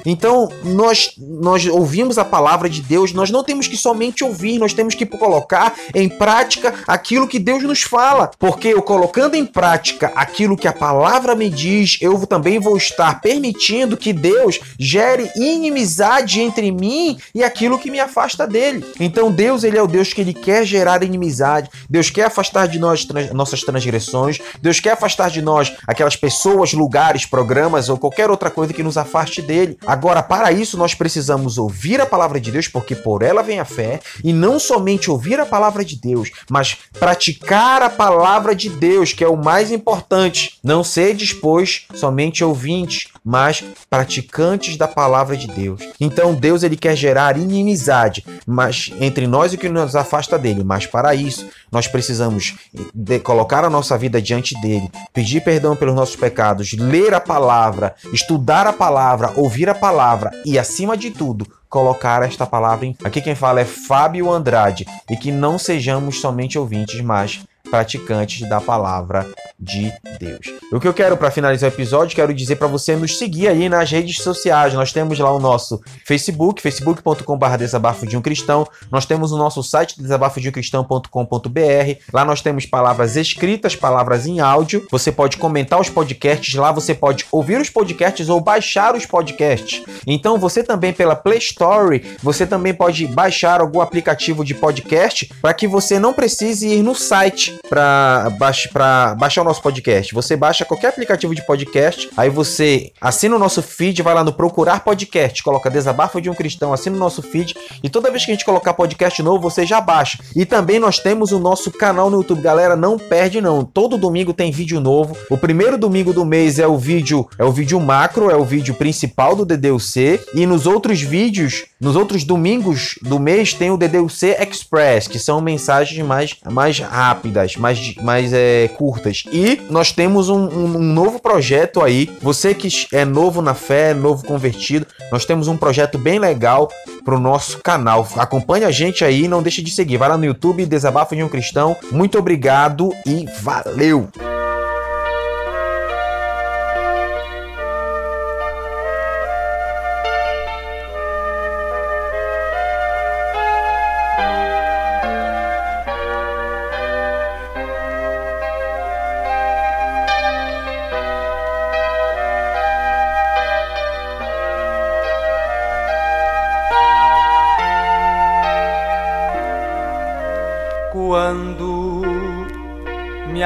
Então, 0.05 0.49
nós, 0.63 1.11
nós 1.17 1.65
ouvimos 1.65 2.17
a 2.17 2.25
palavra 2.25 2.69
de 2.69 2.81
Deus, 2.81 3.11
nós 3.11 3.29
não 3.29 3.43
temos 3.43 3.67
que 3.67 3.75
somente 3.75 4.23
ouvir, 4.23 4.57
nós 4.57 4.73
temos 4.73 4.95
que 4.95 5.05
colocar 5.05 5.73
em 5.93 6.07
prática 6.07 6.73
aquilo 6.87 7.27
que 7.27 7.39
Deus 7.39 7.63
nos 7.63 7.81
fala. 7.81 8.31
Porque 8.39 8.69
eu 8.69 8.81
colocando 8.81 9.35
em 9.35 9.45
prática 9.45 10.11
aquilo 10.15 10.57
que 10.57 10.67
a 10.67 10.73
palavra 10.73 11.35
me 11.35 11.49
diz, 11.49 11.97
eu 12.01 12.25
também 12.25 12.59
vou 12.59 12.77
estar 12.77 13.19
permitindo 13.21 13.97
que 13.97 14.13
Deus 14.13 14.59
gere 14.79 15.29
inimizade 15.35 16.39
entre 16.39 16.71
mim 16.71 17.17
e 17.35 17.43
aquilo 17.43 17.77
que 17.77 17.91
me 17.91 17.99
afasta 17.99 18.47
dele. 18.47 18.85
Então, 18.99 19.31
Deus, 19.31 19.63
ele 19.63 19.77
é 19.77 19.81
o 19.81 19.87
Deus 19.87 20.13
que 20.13 20.21
ele 20.21 20.33
quer 20.33 20.65
gerar 20.65 21.03
inimizade. 21.03 21.69
Deus 21.89 22.09
quer 22.09 22.25
afastar 22.25 22.67
de 22.67 22.79
nós 22.79 23.05
trans, 23.05 23.31
nossas 23.33 23.61
transgressões. 23.61 24.39
Deus 24.61 24.79
quer 24.79 24.93
afastar 24.93 25.29
de 25.29 25.41
nós 25.41 25.73
aquelas 25.87 26.15
pessoas, 26.15 26.73
lugares, 26.73 27.25
programas 27.25 27.89
ou 27.89 27.97
qualquer 27.97 28.29
outra 28.29 28.49
coisa 28.49 28.73
que 28.73 28.83
nos 28.83 28.97
afaste 28.97 29.40
dele. 29.41 29.77
Agora, 29.85 30.23
para 30.23 30.51
isso, 30.51 30.77
nós 30.77 30.93
precisamos 30.93 31.57
ouvir 31.57 31.99
a 31.99 32.05
palavra 32.05 32.39
de 32.39 32.51
Deus, 32.51 32.67
porque 32.67 32.95
por 32.95 33.21
ela 33.21 33.43
vem 33.43 33.59
a 33.59 33.65
fé, 33.65 33.99
e 34.23 34.33
não 34.33 34.59
somente 34.59 35.09
ouvir 35.09 35.39
a 35.39 35.45
palavra 35.45 35.83
de 35.83 35.99
Deus, 35.99 36.31
mas 36.49 36.77
praticar 36.99 37.81
a 37.81 37.89
palavra 37.89 38.55
de 38.55 38.69
Deus, 38.69 39.13
que 39.13 39.23
é 39.23 39.27
o 39.27 39.37
mais 39.37 39.71
importante. 39.71 40.59
Não 40.63 40.83
ser 40.83 41.15
dispôs 41.15 41.85
somente 41.93 42.43
ouvinte, 42.43 43.09
mas 43.23 43.63
praticantes 43.89 44.77
da 44.77 44.87
palavra 44.87 45.37
de 45.37 45.47
Deus. 45.47 45.81
Então 45.99 46.33
Deus 46.33 46.63
ele 46.63 46.75
quer 46.75 46.95
gerar 46.95 47.37
inimizade, 47.37 48.25
mas 48.45 48.91
entre 48.99 49.27
nós 49.27 49.53
e 49.53 49.55
o 49.55 49.59
que 49.59 49.69
nos 49.69 49.95
afasta 49.95 50.37
dele. 50.37 50.63
Mas 50.63 50.85
para 50.85 51.13
isso 51.13 51.47
nós 51.71 51.87
precisamos 51.87 52.55
de 52.93 53.19
colocar 53.19 53.63
a 53.63 53.69
nossa 53.69 53.97
vida 53.97 54.21
diante 54.21 54.59
dele, 54.61 54.89
pedir 55.13 55.41
perdão 55.41 55.75
pelos 55.75 55.95
nossos 55.95 56.15
pecados, 56.15 56.73
ler 56.73 57.13
a 57.13 57.19
palavra, 57.19 57.95
estudar 58.11 58.67
a 58.67 58.73
palavra, 58.73 59.31
ouvir 59.35 59.69
a 59.69 59.75
palavra 59.75 60.31
e 60.45 60.57
acima 60.57 60.97
de 60.97 61.11
tudo 61.11 61.47
colocar 61.71 62.21
esta 62.21 62.45
palavra 62.45 62.85
em. 62.85 62.95
Aqui 63.03 63.21
quem 63.21 63.33
fala 63.33 63.61
é 63.61 63.65
Fábio 63.65 64.29
Andrade 64.29 64.85
e 65.09 65.15
que 65.15 65.31
não 65.31 65.57
sejamos 65.57 66.19
somente 66.19 66.59
ouvintes, 66.59 66.99
mas 66.99 67.39
praticantes 67.71 68.47
da 68.47 68.59
palavra 68.59 69.25
de 69.57 69.91
Deus. 70.19 70.47
O 70.71 70.79
que 70.79 70.87
eu 70.87 70.93
quero 70.93 71.15
para 71.15 71.31
finalizar 71.31 71.69
o 71.69 71.73
episódio, 71.73 72.15
quero 72.15 72.33
dizer 72.33 72.57
para 72.57 72.67
você 72.67 72.95
nos 72.95 73.17
seguir 73.17 73.47
aí 73.47 73.69
nas 73.69 73.89
redes 73.89 74.17
sociais. 74.17 74.73
Nós 74.73 74.91
temos 74.91 75.17
lá 75.17 75.31
o 75.31 75.39
nosso 75.39 75.81
Facebook, 76.05 76.61
facebook.com.br 76.61 77.57
desabafo 77.57 78.05
de 78.05 78.17
um 78.17 78.21
cristão. 78.21 78.67
Nós 78.91 79.05
temos 79.05 79.31
o 79.31 79.37
nosso 79.37 79.63
site 79.63 80.01
desabafodeumcristão.com.br. 80.01 82.01
Lá 82.11 82.25
nós 82.25 82.41
temos 82.41 82.65
palavras 82.65 83.15
escritas, 83.15 83.75
palavras 83.75 84.25
em 84.25 84.39
áudio. 84.39 84.85
Você 84.91 85.11
pode 85.11 85.37
comentar 85.37 85.79
os 85.79 85.89
podcasts 85.89 86.55
lá, 86.55 86.71
você 86.71 86.93
pode 86.93 87.25
ouvir 87.31 87.61
os 87.61 87.69
podcasts 87.69 88.29
ou 88.29 88.41
baixar 88.41 88.95
os 88.95 89.05
podcasts. 89.05 89.83
Então 90.05 90.37
você 90.37 90.63
também 90.63 90.91
pela 90.91 91.15
Play 91.15 91.37
Store, 91.37 92.03
você 92.21 92.47
também 92.47 92.73
pode 92.73 93.07
baixar 93.07 93.61
algum 93.61 93.79
aplicativo 93.79 94.43
de 94.43 94.55
podcast 94.55 95.31
para 95.41 95.53
que 95.53 95.67
você 95.67 95.99
não 95.99 96.13
precise 96.13 96.67
ir 96.67 96.81
no 96.81 96.95
site 96.95 97.60
para 97.69 98.29
baixar, 98.37 99.41
o 99.41 99.43
nosso 99.43 99.61
podcast. 99.61 100.13
Você 100.13 100.35
baixa 100.35 100.65
qualquer 100.65 100.89
aplicativo 100.89 101.33
de 101.33 101.45
podcast, 101.45 102.09
aí 102.17 102.29
você 102.29 102.91
assina 102.99 103.35
o 103.35 103.39
nosso 103.39 103.61
feed, 103.61 104.01
vai 104.01 104.13
lá 104.13 104.23
no 104.23 104.33
procurar 104.33 104.83
podcast, 104.83 105.41
coloca 105.43 105.69
Desabafo 105.69 106.21
de 106.21 106.29
um 106.29 106.35
Cristão, 106.35 106.73
assina 106.73 106.95
o 106.95 106.99
nosso 106.99 107.21
feed 107.21 107.55
e 107.83 107.89
toda 107.89 108.11
vez 108.11 108.25
que 108.25 108.31
a 108.31 108.33
gente 108.33 108.45
colocar 108.45 108.73
podcast 108.73 109.21
novo, 109.21 109.39
você 109.39 109.65
já 109.65 109.79
baixa. 109.79 110.19
E 110.35 110.45
também 110.45 110.79
nós 110.79 110.99
temos 110.99 111.31
o 111.31 111.39
nosso 111.39 111.71
canal 111.71 112.09
no 112.09 112.17
YouTube, 112.17 112.41
galera, 112.41 112.75
não 112.75 112.97
perde 112.97 113.41
não. 113.41 113.63
Todo 113.63 113.97
domingo 113.97 114.33
tem 114.33 114.51
vídeo 114.51 114.79
novo. 114.79 115.15
O 115.29 115.37
primeiro 115.37 115.77
domingo 115.77 116.13
do 116.13 116.25
mês 116.25 116.59
é 116.59 116.67
o 116.67 116.77
vídeo, 116.77 117.27
é 117.37 117.43
o 117.43 117.51
vídeo 117.51 117.79
macro, 117.79 118.29
é 118.29 118.35
o 118.35 118.43
vídeo 118.43 118.73
principal 118.75 119.35
do 119.35 119.45
DDUC 119.45 120.19
e 120.33 120.45
nos 120.45 120.65
outros 120.65 121.01
vídeos, 121.01 121.65
nos 121.79 121.95
outros 121.95 122.23
domingos 122.23 122.95
do 123.01 123.19
mês 123.19 123.53
tem 123.53 123.71
o 123.71 123.77
DDUC 123.77 124.35
Express, 124.39 125.07
que 125.07 125.19
são 125.19 125.41
mensagens 125.41 126.05
mais 126.05 126.35
mais 126.49 126.79
rápidas, 126.79 127.50
mais 127.55 127.95
mais 127.95 128.33
é, 128.33 128.67
curtas. 128.69 129.23
E 129.31 129.61
nós 129.69 129.91
temos 129.91 130.29
um, 130.29 130.47
um, 130.47 130.77
um 130.77 130.83
novo 130.83 131.19
projeto 131.19 131.81
aí. 131.81 132.09
Você 132.21 132.53
que 132.53 132.67
é 132.93 133.05
novo 133.05 133.41
na 133.41 133.53
fé, 133.53 133.93
novo 133.93 134.25
convertido, 134.25 134.85
nós 135.11 135.25
temos 135.25 135.47
um 135.47 135.57
projeto 135.57 135.97
bem 135.97 136.19
legal 136.19 136.69
pro 137.03 137.19
nosso 137.19 137.59
canal. 137.59 138.07
Acompanhe 138.17 138.65
a 138.65 138.71
gente 138.71 139.03
aí, 139.03 139.27
não 139.27 139.41
deixe 139.41 139.61
de 139.61 139.71
seguir. 139.71 139.97
Vai 139.97 140.09
lá 140.09 140.17
no 140.17 140.25
YouTube, 140.25 140.65
Desabafo 140.65 141.15
de 141.15 141.23
um 141.23 141.29
Cristão. 141.29 141.75
Muito 141.91 142.17
obrigado 142.17 142.91
e 143.05 143.25
valeu! 143.41 144.09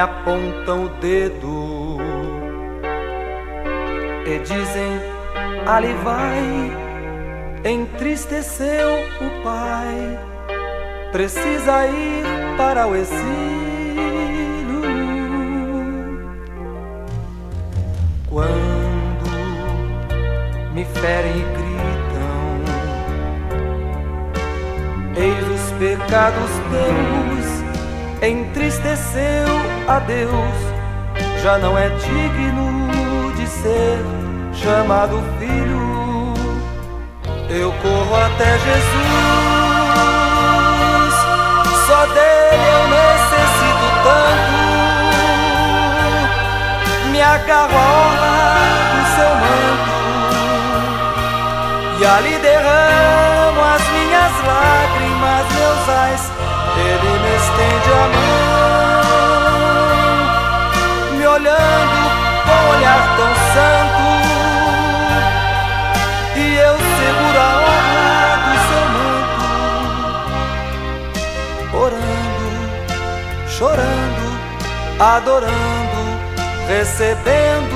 Apontam 0.06 0.84
o 0.84 0.88
dedo 1.00 1.98
e 4.24 4.38
dizem: 4.38 5.00
Ali 5.66 5.92
vai, 6.04 6.70
entristeceu 7.64 9.00
o 9.20 9.42
pai, 9.42 10.18
precisa 11.10 11.86
ir 11.86 12.24
para 12.56 12.86
o 12.86 12.94
exílio. 12.94 13.26
Quando 18.28 19.26
me 20.72 20.84
ferem 20.84 21.32
e 21.32 21.44
gritam: 21.56 22.46
Eis 25.16 25.48
os 25.48 25.72
pecados 25.78 26.50
teus 26.70 27.65
entristeceu 28.22 29.46
a 29.88 29.98
Deus, 29.98 30.54
já 31.42 31.58
não 31.58 31.76
é 31.76 31.88
digno 31.90 33.32
de 33.36 33.46
ser 33.46 33.98
chamado 34.54 35.22
filho. 35.38 36.34
Eu 37.48 37.72
corro 37.72 38.16
até 38.16 38.58
Jesus, 38.58 38.74
só 41.86 42.06
dele 42.06 42.66
eu 42.72 42.88
necessito 42.88 43.88
tanto. 44.02 44.56
Me 47.10 47.20
agarro 47.22 47.76
a 47.76 47.86
orla 48.06 48.36
do 48.92 49.02
seu 49.14 49.32
manto 49.36 49.96
e 51.98 52.04
ali 52.04 52.38
derramo 52.38 53.60
as 53.74 53.88
minhas 53.88 54.32
lágrimas, 54.44 55.46
meus 55.54 55.88
ais 55.88 56.35
ele 56.92 57.12
me 57.22 57.32
estende 57.36 57.90
a 57.92 58.04
mão, 58.14 58.36
me 61.18 61.24
olhando 61.26 61.98
com 62.44 62.52
um 62.52 62.66
olhar 62.76 63.02
tão 63.16 63.32
santo, 63.54 64.04
e 66.36 66.44
eu 66.56 66.74
seguro 66.98 67.38
a 67.38 67.50
honra 67.64 68.36
do 68.44 68.54
seu 68.68 68.84
manto, 68.96 69.44
orando, 71.84 72.48
chorando, 73.48 74.26
adorando, 74.98 76.00
recebendo 76.68 77.75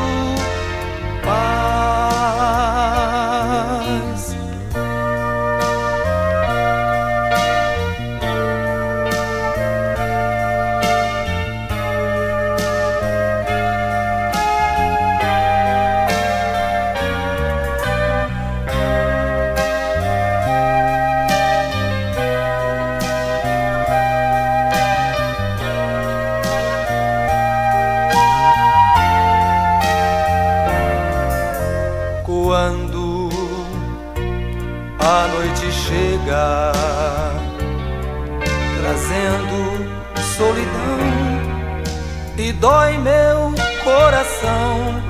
dói 42.53 42.99
meu 42.99 43.53
coração 43.83 45.03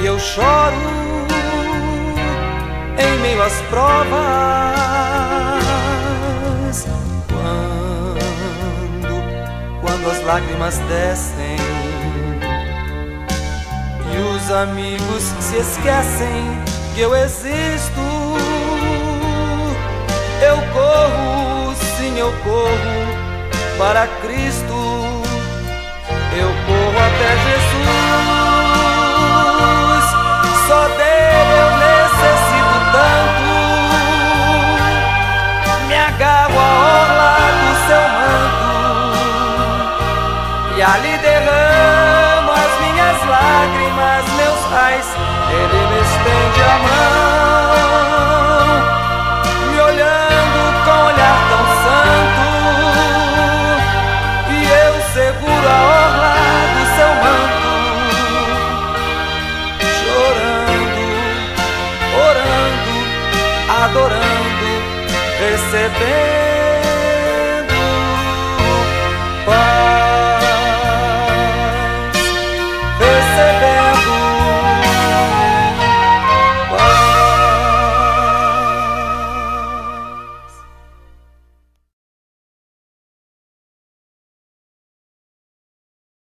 e 0.00 0.06
eu 0.06 0.18
choro 0.18 0.76
em 2.98 3.20
meio 3.20 3.42
às 3.42 3.54
provas. 3.70 4.16
Quando, 7.28 9.14
quando 9.80 10.10
as 10.10 10.22
lágrimas 10.24 10.78
descem 10.88 11.56
e 14.12 14.18
os 14.18 14.50
amigos 14.50 15.22
se 15.40 15.56
esquecem 15.56 16.62
que 16.94 17.00
eu 17.00 17.14
existo, 17.14 18.00
eu 20.42 20.56
corro, 20.72 21.74
sim, 21.98 22.18
eu 22.18 22.32
corro 22.42 23.06
para 23.78 24.06
Cristo 24.22 24.55
eu 26.38 26.52
corro 26.66 26.98
até 26.98 27.30
Jesus, 27.46 28.04
só 30.66 30.80
dele 30.88 31.54
eu 31.62 31.70
necessito 31.86 32.76
tanto. 32.92 33.46
Me 35.88 35.96
agarro 35.96 36.58
a 36.58 36.70
orla 37.00 37.32
do 37.60 37.70
seu 37.86 38.04
manto. 38.18 38.68
E 40.76 40.78
ali 40.82 41.14
derramo 41.18 42.50
as 42.52 42.72
minhas 42.82 43.18
lágrimas, 43.26 44.24
meus 44.36 44.60
raios 44.70 45.08
Ele 45.50 45.80
me 45.86 46.00
estende 46.02 46.60
a 46.62 46.78
mão, 46.78 47.75